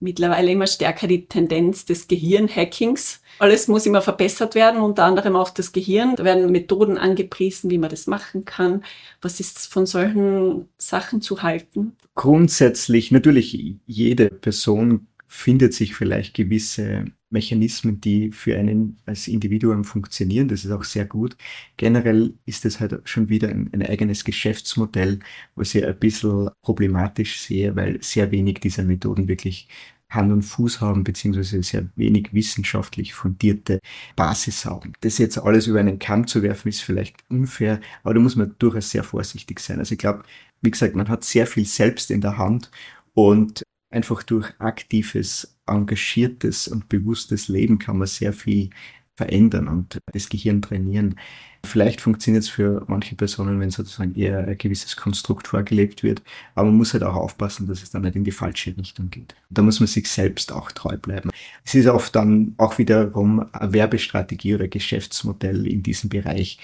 mittlerweile 0.00 0.52
immer 0.52 0.66
stärker 0.66 1.06
die 1.06 1.26
Tendenz 1.26 1.84
des 1.84 2.08
Gehirnhackings. 2.08 3.20
Alles 3.38 3.68
muss 3.68 3.86
immer 3.86 4.02
verbessert 4.02 4.54
werden, 4.54 4.80
unter 4.80 5.04
anderem 5.04 5.34
auch 5.36 5.50
das 5.50 5.72
Gehirn. 5.72 6.16
Da 6.16 6.24
werden 6.24 6.50
Methoden 6.52 6.98
angepriesen, 6.98 7.70
wie 7.70 7.78
man 7.78 7.90
das 7.90 8.06
machen 8.06 8.44
kann. 8.44 8.84
Was 9.20 9.40
ist 9.40 9.66
von 9.72 9.86
solchen 9.86 10.68
Sachen 10.78 11.20
zu 11.20 11.42
halten? 11.42 11.96
Grundsätzlich, 12.14 13.10
natürlich, 13.10 13.76
jede 13.86 14.28
Person 14.28 15.06
findet 15.26 15.74
sich 15.74 15.94
vielleicht 15.94 16.34
gewisse 16.34 17.06
Mechanismen, 17.30 18.00
die 18.00 18.32
für 18.32 18.58
einen 18.58 18.98
als 19.06 19.28
Individuum 19.28 19.84
funktionieren. 19.84 20.48
Das 20.48 20.64
ist 20.64 20.70
auch 20.70 20.84
sehr 20.84 21.04
gut. 21.04 21.36
Generell 21.76 22.34
ist 22.46 22.64
es 22.64 22.80
halt 22.80 23.00
schon 23.04 23.28
wieder 23.28 23.48
ein, 23.48 23.70
ein, 23.72 23.82
eigenes 23.82 24.24
Geschäftsmodell, 24.24 25.20
was 25.54 25.74
ich 25.74 25.84
ein 25.84 25.98
bisschen 25.98 26.50
problematisch 26.62 27.40
sehe, 27.40 27.76
weil 27.76 28.02
sehr 28.02 28.30
wenig 28.30 28.60
dieser 28.60 28.84
Methoden 28.84 29.28
wirklich 29.28 29.68
Hand 30.10 30.32
und 30.32 30.42
Fuß 30.42 30.80
haben, 30.80 31.04
beziehungsweise 31.04 31.62
sehr 31.62 31.86
wenig 31.96 32.32
wissenschaftlich 32.32 33.12
fundierte 33.12 33.80
Basis 34.16 34.64
haben. 34.64 34.94
Das 35.02 35.18
jetzt 35.18 35.38
alles 35.38 35.66
über 35.66 35.80
einen 35.80 35.98
Kamm 35.98 36.26
zu 36.26 36.42
werfen, 36.42 36.68
ist 36.68 36.80
vielleicht 36.80 37.16
unfair, 37.28 37.80
aber 38.02 38.14
da 38.14 38.20
muss 38.20 38.36
man 38.36 38.54
durchaus 38.58 38.90
sehr 38.90 39.04
vorsichtig 39.04 39.60
sein. 39.60 39.78
Also 39.78 39.92
ich 39.92 39.98
glaube, 39.98 40.22
wie 40.62 40.70
gesagt, 40.70 40.96
man 40.96 41.08
hat 41.08 41.24
sehr 41.24 41.46
viel 41.46 41.66
selbst 41.66 42.10
in 42.10 42.22
der 42.22 42.38
Hand 42.38 42.70
und 43.14 43.62
einfach 43.90 44.22
durch 44.22 44.52
aktives, 44.58 45.58
engagiertes 45.66 46.68
und 46.68 46.88
bewusstes 46.88 47.48
Leben 47.48 47.78
kann 47.78 47.98
man 47.98 48.06
sehr 48.06 48.32
viel 48.32 48.70
verändern 49.18 49.68
und 49.68 49.98
das 50.12 50.28
Gehirn 50.28 50.62
trainieren. 50.62 51.18
Vielleicht 51.66 52.00
funktioniert 52.00 52.44
es 52.44 52.48
für 52.48 52.84
manche 52.86 53.16
Personen, 53.16 53.58
wenn 53.58 53.70
sozusagen 53.70 54.14
eher 54.14 54.46
ein 54.46 54.56
gewisses 54.56 54.96
Konstrukt 54.96 55.48
vorgelebt 55.48 56.04
wird, 56.04 56.22
aber 56.54 56.68
man 56.68 56.76
muss 56.76 56.92
halt 56.92 57.02
auch 57.02 57.16
aufpassen, 57.16 57.66
dass 57.66 57.82
es 57.82 57.90
dann 57.90 58.02
nicht 58.02 58.14
in 58.14 58.22
die 58.22 58.30
falsche 58.30 58.76
Richtung 58.76 59.10
geht. 59.10 59.34
Da 59.50 59.62
muss 59.62 59.80
man 59.80 59.88
sich 59.88 60.08
selbst 60.08 60.52
auch 60.52 60.70
treu 60.70 60.96
bleiben. 60.96 61.30
Es 61.64 61.74
ist 61.74 61.88
oft 61.88 62.14
dann 62.14 62.54
auch 62.58 62.78
wiederum 62.78 63.52
eine 63.52 63.72
Werbestrategie 63.72 64.54
oder 64.54 64.68
Geschäftsmodell 64.68 65.66
in 65.66 65.82
diesem 65.82 66.08
Bereich. 66.08 66.58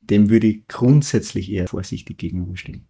Dem 0.00 0.30
würde 0.30 0.46
ich 0.46 0.68
grundsätzlich 0.68 1.52
eher 1.52 1.68
vorsichtig 1.68 2.16
gegenüberstehen. 2.16 2.86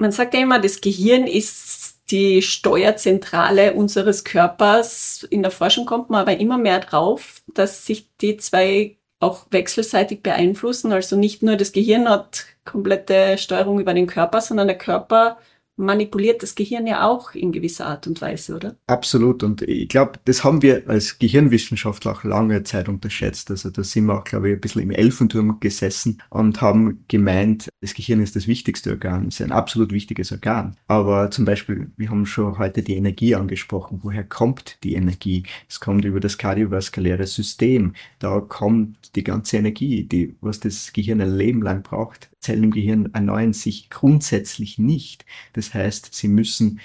Man 0.00 0.10
sagt 0.10 0.32
ja 0.32 0.40
immer, 0.40 0.58
das 0.58 0.80
Gehirn 0.80 1.26
ist 1.26 1.91
die 2.10 2.42
Steuerzentrale 2.42 3.74
unseres 3.74 4.24
Körpers. 4.24 5.26
In 5.30 5.42
der 5.42 5.50
Forschung 5.50 5.86
kommt 5.86 6.10
man 6.10 6.20
aber 6.20 6.38
immer 6.38 6.58
mehr 6.58 6.80
drauf, 6.80 7.42
dass 7.54 7.86
sich 7.86 8.08
die 8.20 8.36
zwei 8.36 8.96
auch 9.20 9.46
wechselseitig 9.50 10.22
beeinflussen. 10.22 10.92
Also 10.92 11.16
nicht 11.16 11.42
nur 11.42 11.56
das 11.56 11.72
Gehirn 11.72 12.08
hat 12.08 12.46
komplette 12.64 13.38
Steuerung 13.38 13.80
über 13.80 13.94
den 13.94 14.06
Körper, 14.06 14.40
sondern 14.40 14.66
der 14.66 14.78
Körper 14.78 15.38
manipuliert 15.76 16.42
das 16.42 16.54
Gehirn 16.54 16.86
ja 16.86 17.06
auch 17.06 17.34
in 17.34 17.52
gewisser 17.52 17.86
Art 17.86 18.06
und 18.06 18.20
Weise, 18.20 18.54
oder? 18.54 18.76
Absolut. 18.86 19.42
Und 19.42 19.62
ich 19.62 19.88
glaube, 19.88 20.12
das 20.24 20.44
haben 20.44 20.62
wir 20.62 20.88
als 20.88 21.18
Gehirnwissenschaftler 21.18 22.12
auch 22.12 22.24
lange 22.24 22.62
Zeit 22.62 22.88
unterschätzt. 22.88 23.50
Also 23.50 23.70
da 23.70 23.82
sind 23.82 24.06
wir 24.06 24.18
auch, 24.18 24.24
glaube 24.24 24.50
ich, 24.50 24.54
ein 24.54 24.60
bisschen 24.60 24.82
im 24.82 24.90
Elfenturm 24.90 25.58
gesessen 25.60 26.22
und 26.30 26.60
haben 26.60 27.04
gemeint, 27.08 27.68
das 27.80 27.94
Gehirn 27.94 28.22
ist 28.22 28.36
das 28.36 28.46
wichtigste 28.46 28.90
Organ, 28.90 29.28
ist 29.28 29.40
ein 29.40 29.52
absolut 29.52 29.92
wichtiges 29.92 30.30
Organ. 30.30 30.76
Aber 30.86 31.30
zum 31.30 31.44
Beispiel, 31.44 31.90
wir 31.96 32.10
haben 32.10 32.26
schon 32.26 32.58
heute 32.58 32.82
die 32.82 32.96
Energie 32.96 33.34
angesprochen. 33.34 34.00
Woher 34.02 34.24
kommt 34.24 34.78
die 34.84 34.94
Energie? 34.94 35.44
Es 35.68 35.80
kommt 35.80 36.04
über 36.04 36.20
das 36.20 36.38
kardiovaskuläre 36.38 37.26
System. 37.26 37.94
Da 38.18 38.40
kommt 38.40 39.01
die 39.14 39.24
ganze 39.24 39.58
Energie, 39.58 40.04
die, 40.04 40.36
was 40.40 40.60
das 40.60 40.92
Gehirn 40.92 41.20
ein 41.20 41.36
Leben 41.36 41.62
lang 41.62 41.82
braucht. 41.82 42.30
Zellen 42.40 42.64
im 42.64 42.70
Gehirn 42.70 43.10
erneuern 43.12 43.52
sich 43.52 43.90
grundsätzlich 43.90 44.78
nicht. 44.78 45.24
Das 45.52 45.74
heißt, 45.74 46.14
sie 46.14 46.28
müssen 46.28 46.80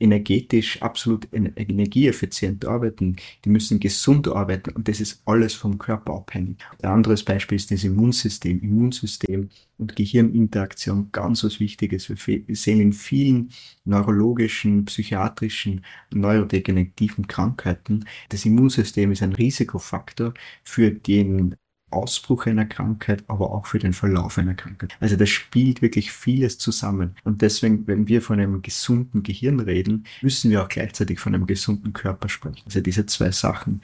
energetisch 0.00 0.80
absolut 0.82 1.28
energieeffizient 1.32 2.64
arbeiten, 2.64 3.16
die 3.44 3.50
müssen 3.50 3.80
gesund 3.80 4.28
arbeiten 4.28 4.70
und 4.70 4.88
das 4.88 5.00
ist 5.00 5.22
alles 5.26 5.54
vom 5.54 5.78
Körper 5.78 6.14
abhängig. 6.14 6.56
Ein 6.82 6.90
anderes 6.90 7.22
Beispiel 7.22 7.56
ist 7.56 7.70
das 7.70 7.84
Immunsystem. 7.84 8.60
Immunsystem 8.60 9.50
und 9.76 9.96
Gehirninteraktion, 9.96 11.10
ganz 11.12 11.44
was 11.44 11.60
Wichtiges. 11.60 12.08
Wir 12.08 12.16
sehen 12.56 12.80
in 12.80 12.92
vielen 12.92 13.50
neurologischen, 13.84 14.86
psychiatrischen, 14.86 15.84
neurodegenerativen 16.12 17.26
Krankheiten, 17.26 18.06
das 18.30 18.46
Immunsystem 18.46 19.12
ist 19.12 19.22
ein 19.22 19.34
Risikofaktor 19.34 20.32
für 20.64 20.90
den 20.90 21.56
Ausbruch 21.90 22.46
einer 22.46 22.66
Krankheit, 22.66 23.24
aber 23.26 23.52
auch 23.52 23.66
für 23.66 23.78
den 23.78 23.92
Verlauf 23.92 24.38
einer 24.38 24.54
Krankheit. 24.54 24.96
Also 25.00 25.16
da 25.16 25.26
spielt 25.26 25.82
wirklich 25.82 26.12
vieles 26.12 26.58
zusammen. 26.58 27.16
Und 27.24 27.42
deswegen, 27.42 27.86
wenn 27.86 28.08
wir 28.08 28.22
von 28.22 28.40
einem 28.40 28.62
gesunden 28.62 29.22
Gehirn 29.22 29.60
reden, 29.60 30.04
müssen 30.22 30.50
wir 30.50 30.62
auch 30.62 30.68
gleichzeitig 30.68 31.18
von 31.18 31.34
einem 31.34 31.46
gesunden 31.46 31.92
Körper 31.92 32.28
sprechen. 32.28 32.62
Also 32.66 32.80
diese 32.80 33.06
zwei 33.06 33.30
Sachen 33.30 33.82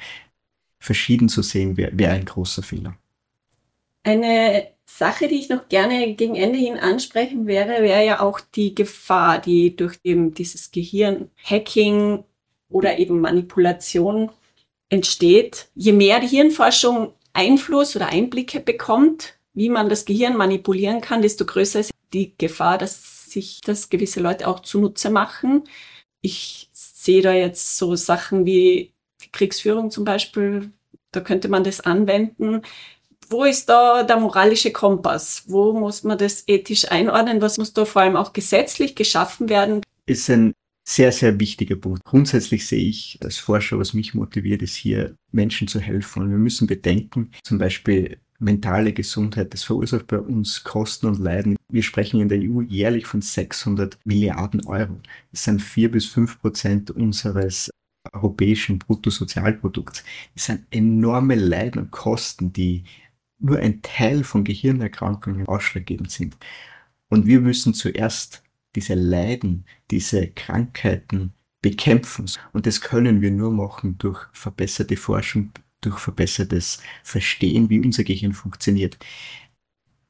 verschieden 0.79 1.29
zu 1.29 1.42
sehen, 1.42 1.77
wäre 1.77 1.99
wär 1.99 2.12
ein 2.12 2.25
großer 2.25 2.62
Fehler. 2.62 2.97
Eine 4.03 4.69
Sache, 4.85 5.27
die 5.27 5.35
ich 5.35 5.49
noch 5.49 5.69
gerne 5.69 6.14
gegen 6.14 6.37
Ende 6.37 6.59
hin 6.59 6.79
ansprechen 6.79 7.47
wäre, 7.47 7.83
wäre 7.83 8.05
ja 8.05 8.21
auch 8.21 8.40
die 8.40 8.75
Gefahr, 8.75 9.40
die 9.40 9.75
durch 9.75 9.99
eben 10.05 10.33
dieses 10.33 10.71
Gehirn-Hacking 10.71 12.23
oder 12.69 12.99
eben 12.99 13.21
Manipulation 13.21 14.31
entsteht. 14.88 15.69
Je 15.75 15.92
mehr 15.92 16.21
die 16.21 16.29
Hirnforschung 16.29 17.12
Einfluss 17.37 17.94
oder 17.94 18.09
Einblicke 18.09 18.61
bekommt, 18.61 19.35
wie 19.55 19.68
man 19.68 19.88
das 19.88 20.05
Gehirn 20.05 20.37
manipulieren 20.37 21.01
kann, 21.01 21.22
desto 21.22 21.44
größer 21.44 21.81
ist 21.81 21.90
die 22.12 22.37
Gefahr, 22.37 22.79
dass 22.79 23.31
sich 23.31 23.61
das 23.61 23.90
gewisse 23.90 24.20
Leute 24.20 24.49
auch 24.49 24.61
zunutze 24.61 25.11
machen. 25.11 25.64
Ich 26.20 26.70
sehe 26.72 27.22
da 27.22 27.33
jetzt 27.33 27.77
so 27.79 27.94
Sachen 27.94 28.46
wie 28.46 28.92
die 29.22 29.31
Kriegsführung 29.31 29.90
zum 29.90 30.05
Beispiel, 30.05 30.72
da 31.12 31.20
könnte 31.20 31.49
man 31.49 31.64
das 31.64 31.81
anwenden. 31.81 32.62
Wo 33.29 33.44
ist 33.44 33.68
da 33.68 34.03
der 34.03 34.18
moralische 34.18 34.72
Kompass? 34.72 35.44
Wo 35.46 35.72
muss 35.72 36.05
man 36.05 36.18
das 36.18 36.44
ethisch 36.46 36.90
einordnen? 36.90 37.40
Was 37.40 37.59
muss 37.59 37.72
da 37.72 37.85
vor 37.85 38.03
allem 38.03 38.16
auch 38.16 38.33
gesetzlich 38.33 38.94
geschaffen 38.94 39.49
werden? 39.49 39.83
Ist 40.07 40.31
ein 40.31 40.55
sehr, 40.88 41.11
sehr 41.11 41.38
wichtiger 41.40 41.77
Punkt. 41.77 42.05
Grundsätzlich 42.05 42.66
sehe 42.66 42.88
ich 42.88 43.18
als 43.22 43.38
Forscher, 43.38 43.79
was 43.79 43.92
mich 43.92 44.14
motiviert, 44.14 44.62
ist 44.62 44.77
hier 44.77 45.16
Menschen 45.33 45.66
zu 45.66 45.81
helfen. 45.81 46.22
Und 46.22 46.31
wir 46.31 46.38
müssen 46.38 46.68
bedenken, 46.68 47.33
zum 47.42 47.59
Beispiel 47.59 48.18
mentale 48.38 48.92
Gesundheit, 48.92 49.53
das 49.53 49.64
verursacht 49.64 50.07
bei 50.07 50.18
uns 50.18 50.62
Kosten 50.62 51.07
und 51.07 51.18
Leiden. 51.18 51.57
Wir 51.68 51.83
sprechen 51.83 52.20
in 52.20 52.29
der 52.29 52.38
EU 52.38 52.61
jährlich 52.61 53.07
von 53.07 53.20
600 53.20 53.99
Milliarden 54.05 54.64
Euro. 54.66 55.01
Das 55.33 55.44
sind 55.44 55.61
vier 55.61 55.90
bis 55.90 56.07
fünf 56.07 56.40
Prozent 56.40 56.92
unseres 56.92 57.70
europäischen 58.12 58.79
Bruttosozialprodukts. 58.79 60.05
Das 60.35 60.46
sind 60.46 60.66
enorme 60.70 61.35
Leiden 61.35 61.83
und 61.83 61.90
Kosten, 61.90 62.53
die 62.53 62.85
nur 63.38 63.59
ein 63.59 63.83
Teil 63.83 64.22
von 64.22 64.44
Gehirnerkrankungen 64.44 65.46
ausschlaggebend 65.46 66.12
sind. 66.12 66.37
Und 67.09 67.27
wir 67.27 67.40
müssen 67.40 67.75
zuerst 67.75 68.42
diese 68.77 68.95
Leiden, 68.95 69.65
diese 69.91 70.29
Krankheiten 70.29 71.33
bekämpfen. 71.62 72.27
Und 72.53 72.67
das 72.67 72.81
können 72.81 73.23
wir 73.23 73.31
nur 73.31 73.51
machen 73.51 73.99
durch 73.99 74.27
verbesserte 74.33 74.97
Forschung, 74.97 75.51
durch 75.81 75.99
verbessertes 75.99 76.81
Verstehen, 77.03 77.69
wie 77.71 77.81
unser 77.81 78.05
Gehirn 78.05 78.33
funktioniert. 78.35 78.99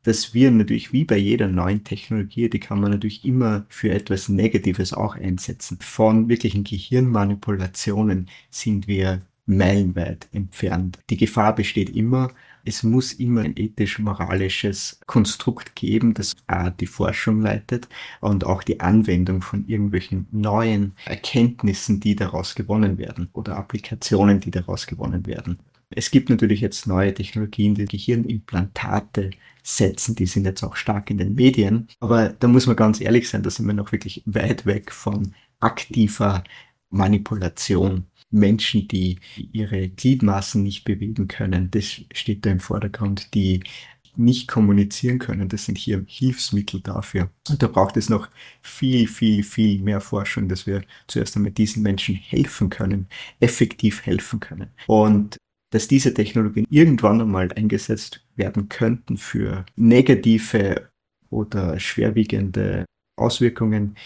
Dass 0.02 0.35
wir 0.35 0.50
natürlich 0.50 0.92
wie 0.92 1.05
bei 1.05 1.16
jeder 1.16 1.48
neuen 1.48 1.83
Technologie, 1.83 2.48
die 2.48 2.61
kann 2.61 2.81
man 2.81 2.92
natürlich 2.92 3.24
immer 3.24 3.66
für 3.68 3.90
etwas 3.90 4.29
Negatives 4.29 4.92
auch 4.92 5.16
einsetzen. 5.16 5.79
Von 5.81 6.29
wirklichen 6.29 6.62
Gehirnmanipulationen 6.62 8.29
sind 8.50 8.87
wir 8.87 9.22
meilenweit 9.46 10.29
entfernt. 10.33 10.98
Die 11.11 11.16
Gefahr 11.16 11.55
besteht 11.55 11.90
immer, 11.90 12.33
es 12.66 12.83
muss 12.83 13.12
immer 13.12 13.42
ein 13.42 13.55
ethisch-moralisches 13.57 15.00
Konstrukt 15.07 15.76
geben, 15.76 16.14
das 16.14 16.35
die 16.81 16.87
Forschung 16.87 17.40
leitet 17.40 17.88
und 18.20 18.44
auch 18.44 18.62
die 18.62 18.81
Anwendung 18.81 19.40
von 19.40 19.66
irgendwelchen 19.66 20.26
neuen 20.33 20.94
Erkenntnissen, 21.07 22.00
die 22.00 22.16
daraus 22.16 22.55
gewonnen 22.57 22.98
werden 22.98 23.29
oder 23.33 23.57
Applikationen, 23.57 24.40
die 24.40 24.50
daraus 24.50 24.87
gewonnen 24.87 25.26
werden. 25.26 25.59
Es 25.90 26.11
gibt 26.11 26.29
natürlich 26.29 26.61
jetzt 26.61 26.88
neue 26.88 27.14
Technologien, 27.14 27.76
die 27.76 27.87
Gehirnimplantate 27.87 29.31
setzen, 29.62 30.16
die 30.16 30.26
sind 30.26 30.44
jetzt 30.44 30.64
auch 30.64 30.74
stark 30.74 31.11
in 31.11 31.18
den 31.18 31.37
Medien, 31.37 31.87
aber 32.00 32.31
da 32.31 32.48
muss 32.48 32.66
man 32.66 32.74
ganz 32.74 33.00
ehrlich 33.00 33.29
sein, 33.29 33.44
da 33.44 33.50
sind 33.50 33.66
wir 33.66 33.74
noch 33.74 33.92
wirklich 33.92 34.22
weit 34.26 34.66
weg 34.66 34.92
von 34.92 35.35
aktiver 35.61 36.42
Manipulation. 36.90 38.07
Menschen, 38.30 38.88
die 38.88 39.18
ihre 39.52 39.88
Gliedmaßen 39.88 40.62
nicht 40.62 40.84
bewegen 40.84 41.28
können, 41.28 41.70
das 41.70 42.00
steht 42.12 42.44
da 42.44 42.50
im 42.50 42.60
Vordergrund, 42.60 43.34
die 43.34 43.62
nicht 44.16 44.48
kommunizieren 44.48 45.18
können. 45.18 45.48
Das 45.48 45.66
sind 45.66 45.78
hier 45.78 46.04
Hilfsmittel 46.06 46.80
dafür. 46.80 47.30
Und 47.48 47.62
da 47.62 47.68
braucht 47.68 47.96
es 47.96 48.08
noch 48.08 48.28
viel, 48.62 49.06
viel, 49.08 49.42
viel 49.42 49.82
mehr 49.82 50.00
Forschung, 50.00 50.48
dass 50.48 50.66
wir 50.66 50.82
zuerst 51.06 51.36
einmal 51.36 51.52
diesen 51.52 51.82
Menschen 51.82 52.14
helfen 52.14 52.70
können, 52.70 53.08
effektiv 53.40 54.04
helfen 54.04 54.40
können. 54.40 54.70
Und 54.86 55.36
dass 55.70 55.88
diese 55.88 56.14
Technologien 56.14 56.66
irgendwann 56.70 57.20
einmal 57.20 57.52
eingesetzt 57.52 58.24
werden 58.36 58.68
könnten 58.68 59.16
für 59.16 59.66
negative 59.76 60.88
oder 61.30 61.78
schwerwiegende 61.78 62.86
Auswirkungen, 63.18 63.96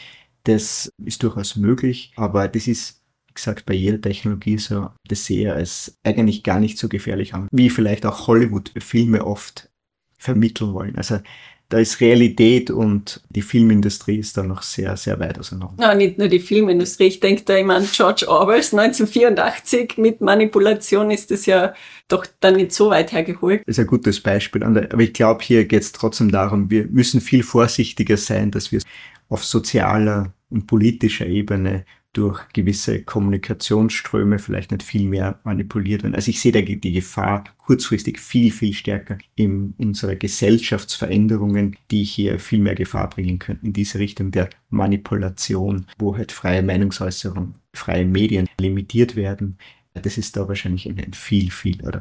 das 0.45 0.91
ist 1.05 1.23
durchaus 1.23 1.57
möglich, 1.57 2.13
aber 2.17 2.49
das 2.49 2.67
ist 2.67 3.00
wie 3.31 3.35
gesagt, 3.35 3.65
bei 3.65 3.75
jeder 3.75 4.01
Technologie 4.01 4.59
so, 4.59 4.91
das 5.07 5.25
sehe 5.25 5.55
als 5.55 5.97
eigentlich 6.03 6.43
gar 6.43 6.59
nicht 6.59 6.79
so 6.79 6.89
gefährlich 6.89 7.33
an, 7.33 7.49
wie 7.53 7.71
vielleicht 7.71 8.05
auch 8.05 8.27
Hollywood-Filme 8.27 9.25
oft 9.25 9.71
vermitteln 10.19 10.75
wollen. 10.75 10.97
Also 10.97 11.21
da 11.69 11.79
ist 11.79 12.01
Realität 12.01 12.73
und 12.73 13.23
die 13.29 13.43
Filmindustrie 13.43 14.19
ist 14.19 14.37
da 14.37 14.43
noch 14.43 14.63
sehr, 14.63 14.97
sehr 14.97 15.21
weit 15.21 15.39
auseinander. 15.39 15.81
Ja, 15.81 15.95
nicht 15.95 16.19
nur 16.19 16.27
die 16.27 16.41
Filmindustrie. 16.41 17.05
Ich 17.05 17.21
denke 17.21 17.45
da 17.45 17.57
immer 17.57 17.77
an 17.77 17.87
George 17.91 18.29
Orwells 18.29 18.75
1984 18.75 19.97
mit 19.97 20.21
Manipulation 20.21 21.13
ist 21.13 21.31
das 21.31 21.47
ja 21.47 21.73
doch 22.09 22.27
dann 22.41 22.57
nicht 22.57 22.73
so 22.73 22.91
weit 22.91 23.13
hergeholt. 23.13 23.63
Das 23.67 23.79
ist 23.79 23.85
ein 23.85 23.87
gutes 23.87 24.21
Beispiel. 24.21 24.65
Aber 24.65 24.99
ich 24.99 25.13
glaube, 25.13 25.45
hier 25.45 25.65
geht 25.67 25.83
es 25.83 25.93
trotzdem 25.93 26.33
darum, 26.33 26.69
wir 26.69 26.89
müssen 26.89 27.21
viel 27.21 27.45
vorsichtiger 27.45 28.17
sein, 28.17 28.51
dass 28.51 28.73
wir 28.73 28.81
auf 29.29 29.45
sozialer 29.45 30.35
und 30.51 30.67
politischer 30.67 31.27
Ebene 31.27 31.85
durch 32.13 32.49
gewisse 32.53 33.03
Kommunikationsströme 33.03 34.41
vielleicht 34.41 34.73
nicht 34.73 34.83
viel 34.83 35.09
mehr 35.09 35.39
manipuliert 35.45 36.03
werden. 36.03 36.17
Also 36.17 36.31
ich 36.31 36.41
sehe 36.41 36.51
da 36.51 36.61
die 36.61 36.93
Gefahr 36.93 37.45
kurzfristig 37.59 38.19
viel, 38.19 38.51
viel 38.51 38.73
stärker 38.73 39.19
in 39.37 39.75
unserer 39.79 40.17
Gesellschaftsveränderungen, 40.17 41.77
die 41.91 42.03
hier 42.03 42.41
viel 42.41 42.59
mehr 42.59 42.75
Gefahr 42.75 43.09
bringen 43.09 43.39
könnten 43.39 43.67
in 43.67 43.73
diese 43.73 44.01
Richtung 44.01 44.33
der 44.33 44.51
Manipulation, 44.71 45.87
wo 45.99 46.17
halt 46.17 46.33
freie 46.33 46.63
Meinungsäußerung, 46.63 47.55
freie 47.73 48.05
Medien 48.05 48.49
limitiert 48.61 49.15
werden. 49.15 49.59
Das 49.95 50.19
ist 50.19 50.37
da 50.37 50.49
wahrscheinlich 50.49 50.89
ein 50.89 51.13
viel, 51.13 51.51
viel, 51.51 51.87
oder 51.87 52.01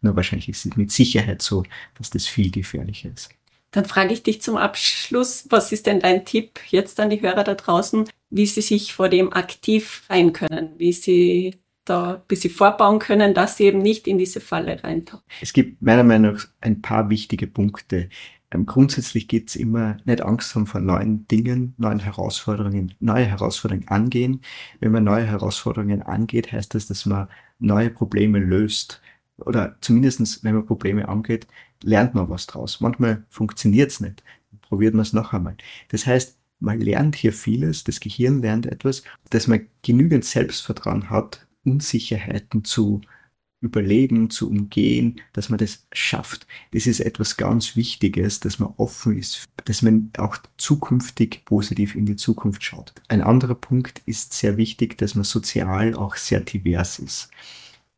nur 0.00 0.16
wahrscheinlich 0.16 0.48
ist 0.48 0.66
es 0.66 0.76
mit 0.76 0.90
Sicherheit 0.90 1.42
so, 1.42 1.62
dass 1.96 2.10
das 2.10 2.26
viel 2.26 2.50
gefährlicher 2.50 3.10
ist. 3.12 3.30
Dann 3.70 3.84
frage 3.84 4.12
ich 4.12 4.22
dich 4.22 4.40
zum 4.40 4.56
Abschluss, 4.56 5.46
was 5.50 5.72
ist 5.72 5.86
denn 5.86 5.98
dein 5.98 6.24
Tipp 6.24 6.60
jetzt 6.68 7.00
an 7.00 7.10
die 7.10 7.20
Hörer 7.20 7.42
da 7.42 7.54
draußen, 7.54 8.08
wie 8.34 8.46
sie 8.46 8.62
sich 8.62 8.92
vor 8.92 9.08
dem 9.08 9.32
aktiv 9.32 10.02
ein 10.08 10.32
können, 10.32 10.70
wie 10.76 10.92
sie 10.92 11.54
da 11.84 12.14
ein 12.14 12.22
bisschen 12.26 12.50
vorbauen 12.50 12.98
können, 12.98 13.32
dass 13.32 13.56
sie 13.56 13.64
eben 13.64 13.78
nicht 13.78 14.08
in 14.08 14.18
diese 14.18 14.40
Falle 14.40 14.82
reintauchen. 14.82 15.22
Es 15.40 15.52
gibt 15.52 15.80
meiner 15.80 16.02
Meinung 16.02 16.34
nach 16.34 16.46
ein 16.60 16.82
paar 16.82 17.10
wichtige 17.10 17.46
Punkte. 17.46 18.08
Ähm, 18.50 18.66
grundsätzlich 18.66 19.28
geht 19.28 19.50
es 19.50 19.56
immer 19.56 19.98
nicht 20.04 20.20
Angst 20.22 20.56
haben 20.56 20.66
vor 20.66 20.80
neuen 20.80 21.28
Dingen, 21.28 21.74
neuen 21.76 22.00
Herausforderungen, 22.00 22.94
neue 22.98 23.24
Herausforderungen 23.24 23.86
angehen. 23.86 24.40
Wenn 24.80 24.90
man 24.90 25.04
neue 25.04 25.24
Herausforderungen 25.24 26.02
angeht, 26.02 26.50
heißt 26.50 26.74
das, 26.74 26.88
dass 26.88 27.06
man 27.06 27.28
neue 27.60 27.90
Probleme 27.90 28.40
löst. 28.40 29.00
Oder 29.38 29.76
zumindestens, 29.80 30.42
wenn 30.42 30.56
man 30.56 30.66
Probleme 30.66 31.08
angeht, 31.08 31.46
lernt 31.84 32.14
man 32.14 32.28
was 32.28 32.48
draus. 32.48 32.80
Manchmal 32.80 33.24
funktioniert 33.28 33.92
es 33.92 34.00
nicht. 34.00 34.24
Probiert 34.62 34.94
man 34.94 35.02
es 35.02 35.12
noch 35.12 35.32
einmal. 35.32 35.56
Das 35.88 36.06
heißt, 36.06 36.36
man 36.64 36.80
lernt 36.80 37.16
hier 37.16 37.32
vieles, 37.32 37.84
das 37.84 38.00
Gehirn 38.00 38.40
lernt 38.42 38.66
etwas, 38.66 39.02
dass 39.30 39.46
man 39.46 39.66
genügend 39.82 40.24
Selbstvertrauen 40.24 41.10
hat, 41.10 41.46
Unsicherheiten 41.64 42.64
zu 42.64 43.02
überleben, 43.60 44.28
zu 44.28 44.50
umgehen, 44.50 45.20
dass 45.32 45.48
man 45.48 45.58
das 45.58 45.86
schafft. 45.92 46.46
Das 46.72 46.86
ist 46.86 47.00
etwas 47.00 47.36
ganz 47.36 47.76
Wichtiges, 47.76 48.40
dass 48.40 48.58
man 48.58 48.74
offen 48.76 49.16
ist, 49.16 49.46
dass 49.64 49.80
man 49.80 50.10
auch 50.18 50.36
zukünftig 50.58 51.44
positiv 51.46 51.94
in 51.94 52.04
die 52.04 52.16
Zukunft 52.16 52.62
schaut. 52.62 52.92
Ein 53.08 53.22
anderer 53.22 53.54
Punkt 53.54 54.02
ist 54.04 54.34
sehr 54.34 54.58
wichtig, 54.58 54.98
dass 54.98 55.14
man 55.14 55.24
sozial 55.24 55.94
auch 55.94 56.16
sehr 56.16 56.40
divers 56.40 56.98
ist. 56.98 57.30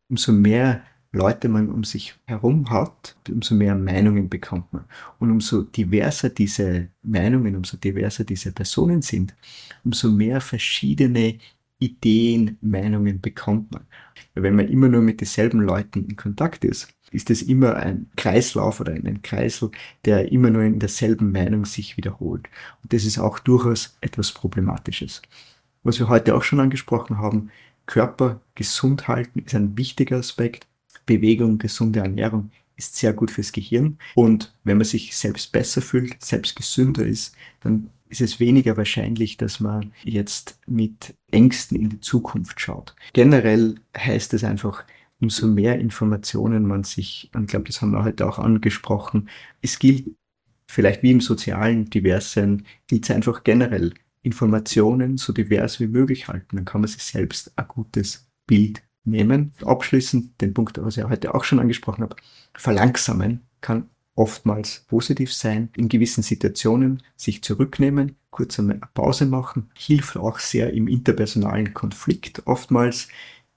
Umso 0.08 0.30
mehr 0.30 0.82
Leute 1.16 1.48
man 1.48 1.70
um 1.70 1.84
sich 1.84 2.14
herum 2.26 2.70
hat, 2.70 3.16
umso 3.28 3.54
mehr 3.54 3.74
Meinungen 3.74 4.28
bekommt 4.28 4.72
man. 4.72 4.84
Und 5.18 5.30
umso 5.30 5.62
diverser 5.62 6.28
diese 6.28 6.88
Meinungen, 7.02 7.56
umso 7.56 7.76
diverser 7.76 8.24
diese 8.24 8.52
Personen 8.52 9.02
sind, 9.02 9.34
umso 9.84 10.10
mehr 10.10 10.40
verschiedene 10.40 11.38
Ideen, 11.78 12.56
Meinungen 12.60 13.20
bekommt 13.20 13.72
man. 13.72 13.86
Wenn 14.34 14.56
man 14.56 14.68
immer 14.68 14.88
nur 14.88 15.02
mit 15.02 15.20
dieselben 15.20 15.60
Leuten 15.60 16.06
in 16.06 16.16
Kontakt 16.16 16.64
ist, 16.64 16.88
ist 17.10 17.30
es 17.30 17.42
immer 17.42 17.76
ein 17.76 18.10
Kreislauf 18.16 18.80
oder 18.80 18.92
ein 18.92 19.22
Kreisel, 19.22 19.70
der 20.04 20.32
immer 20.32 20.50
nur 20.50 20.62
in 20.62 20.78
derselben 20.78 21.32
Meinung 21.32 21.64
sich 21.64 21.96
wiederholt. 21.96 22.48
Und 22.82 22.92
das 22.92 23.04
ist 23.04 23.18
auch 23.18 23.38
durchaus 23.38 23.96
etwas 24.00 24.32
Problematisches. 24.32 25.22
Was 25.82 25.98
wir 25.98 26.08
heute 26.08 26.34
auch 26.34 26.42
schon 26.42 26.60
angesprochen 26.60 27.18
haben, 27.18 27.50
Körper 27.86 28.40
gesund 28.54 29.06
halten 29.06 29.40
ist 29.40 29.54
ein 29.54 29.78
wichtiger 29.78 30.16
Aspekt. 30.16 30.66
Bewegung, 31.06 31.58
gesunde 31.58 32.00
Ernährung 32.00 32.50
ist 32.76 32.96
sehr 32.96 33.12
gut 33.12 33.30
fürs 33.30 33.52
Gehirn. 33.52 33.98
Und 34.14 34.52
wenn 34.64 34.76
man 34.76 34.84
sich 34.84 35.16
selbst 35.16 35.52
besser 35.52 35.80
fühlt, 35.80 36.22
selbst 36.22 36.56
gesünder 36.56 37.06
ist, 37.06 37.34
dann 37.60 37.90
ist 38.08 38.20
es 38.20 38.38
weniger 38.38 38.76
wahrscheinlich, 38.76 39.36
dass 39.36 39.60
man 39.60 39.92
jetzt 40.04 40.60
mit 40.66 41.14
Ängsten 41.30 41.76
in 41.78 41.88
die 41.88 42.00
Zukunft 42.00 42.60
schaut. 42.60 42.94
Generell 43.12 43.76
heißt 43.96 44.34
es 44.34 44.44
einfach, 44.44 44.84
umso 45.20 45.46
mehr 45.46 45.78
Informationen 45.78 46.66
man 46.66 46.84
sich, 46.84 47.30
und 47.34 47.44
ich 47.44 47.48
glaube, 47.48 47.66
das 47.66 47.80
haben 47.80 47.92
wir 47.92 48.04
heute 48.04 48.28
auch 48.28 48.38
angesprochen, 48.38 49.28
es 49.62 49.78
gilt 49.78 50.10
vielleicht 50.68 51.02
wie 51.02 51.12
im 51.12 51.20
sozialen 51.20 51.88
Diversen, 51.88 52.66
gilt 52.86 53.04
es 53.04 53.10
einfach 53.10 53.42
generell, 53.44 53.94
Informationen 54.22 55.16
so 55.16 55.32
divers 55.32 55.78
wie 55.78 55.86
möglich 55.86 56.28
halten. 56.28 56.56
Dann 56.56 56.64
kann 56.64 56.80
man 56.80 56.88
sich 56.88 57.02
selbst 57.02 57.56
ein 57.56 57.68
gutes 57.68 58.28
Bild 58.46 58.82
nehmen. 59.06 59.52
Abschließend 59.64 60.40
den 60.40 60.54
Punkt, 60.54 60.82
was 60.82 60.96
ich 60.96 61.04
heute 61.04 61.34
auch 61.34 61.44
schon 61.44 61.60
angesprochen 61.60 62.02
habe, 62.02 62.16
verlangsamen 62.54 63.40
kann 63.60 63.88
oftmals 64.14 64.84
positiv 64.88 65.32
sein. 65.32 65.68
In 65.76 65.88
gewissen 65.88 66.22
Situationen 66.22 67.02
sich 67.16 67.42
zurücknehmen, 67.42 68.16
kurz 68.30 68.58
eine 68.58 68.80
Pause 68.94 69.26
machen, 69.26 69.70
hilft 69.76 70.16
auch 70.16 70.38
sehr 70.38 70.72
im 70.72 70.88
interpersonalen 70.88 71.74
Konflikt 71.74 72.42
oftmals 72.46 73.08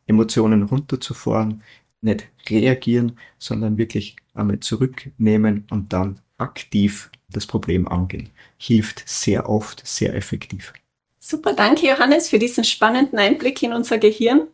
Emotionen 0.06 0.64
runterzufahren, 0.64 1.64
nicht 2.02 2.28
reagieren, 2.50 3.18
sondern 3.38 3.78
wirklich 3.78 4.16
einmal 4.34 4.60
zurücknehmen 4.60 5.66
und 5.70 5.94
dann 5.94 6.20
aktiv 6.38 7.12
das 7.30 7.46
Problem 7.46 7.88
angehen. 7.88 8.30
Hilft 8.58 9.08
sehr 9.08 9.50
oft 9.50 9.86
sehr 9.86 10.16
effektiv. 10.16 10.74
Super, 11.20 11.54
danke 11.54 11.88
Johannes 11.88 12.30
für 12.30 12.40
diesen 12.40 12.64
spannenden 12.64 13.20
Einblick 13.20 13.62
in 13.62 13.74
unser 13.74 13.98
Gehirn. 13.98 14.48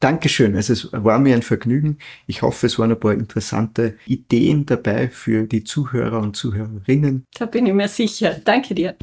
Dankeschön. 0.00 0.54
Also 0.54 0.72
es 0.72 0.88
war 0.92 1.18
mir 1.18 1.34
ein 1.34 1.42
Vergnügen. 1.42 1.98
Ich 2.26 2.42
hoffe, 2.42 2.66
es 2.66 2.78
waren 2.78 2.92
ein 2.92 3.00
paar 3.00 3.14
interessante 3.14 3.96
Ideen 4.06 4.64
dabei 4.64 5.08
für 5.08 5.46
die 5.46 5.64
Zuhörer 5.64 6.20
und 6.20 6.36
Zuhörerinnen. 6.36 7.24
Da 7.36 7.46
bin 7.46 7.66
ich 7.66 7.72
mir 7.74 7.88
sicher. 7.88 8.36
Danke 8.44 8.74
dir. 8.74 8.96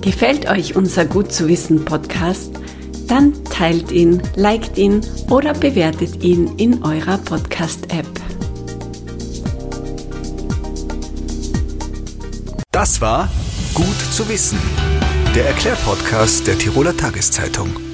Gefällt 0.00 0.48
euch 0.48 0.76
unser 0.76 1.04
Gut 1.04 1.30
zu 1.32 1.46
wissen 1.46 1.84
Podcast? 1.84 2.58
Dann 3.06 3.32
teilt 3.44 3.90
ihn, 3.90 4.22
liked 4.36 4.78
ihn 4.78 5.00
oder 5.28 5.52
bewertet 5.52 6.22
ihn 6.22 6.56
in 6.56 6.82
eurer 6.82 7.18
Podcast-App. 7.18 8.06
Das 12.70 13.00
war 13.00 13.28
Gut 13.74 14.00
zu 14.12 14.28
wissen 14.28 14.58
Der 15.34 15.46
Erklärpodcast 15.46 16.46
der 16.46 16.58
Tiroler 16.58 16.96
Tageszeitung. 16.96 17.89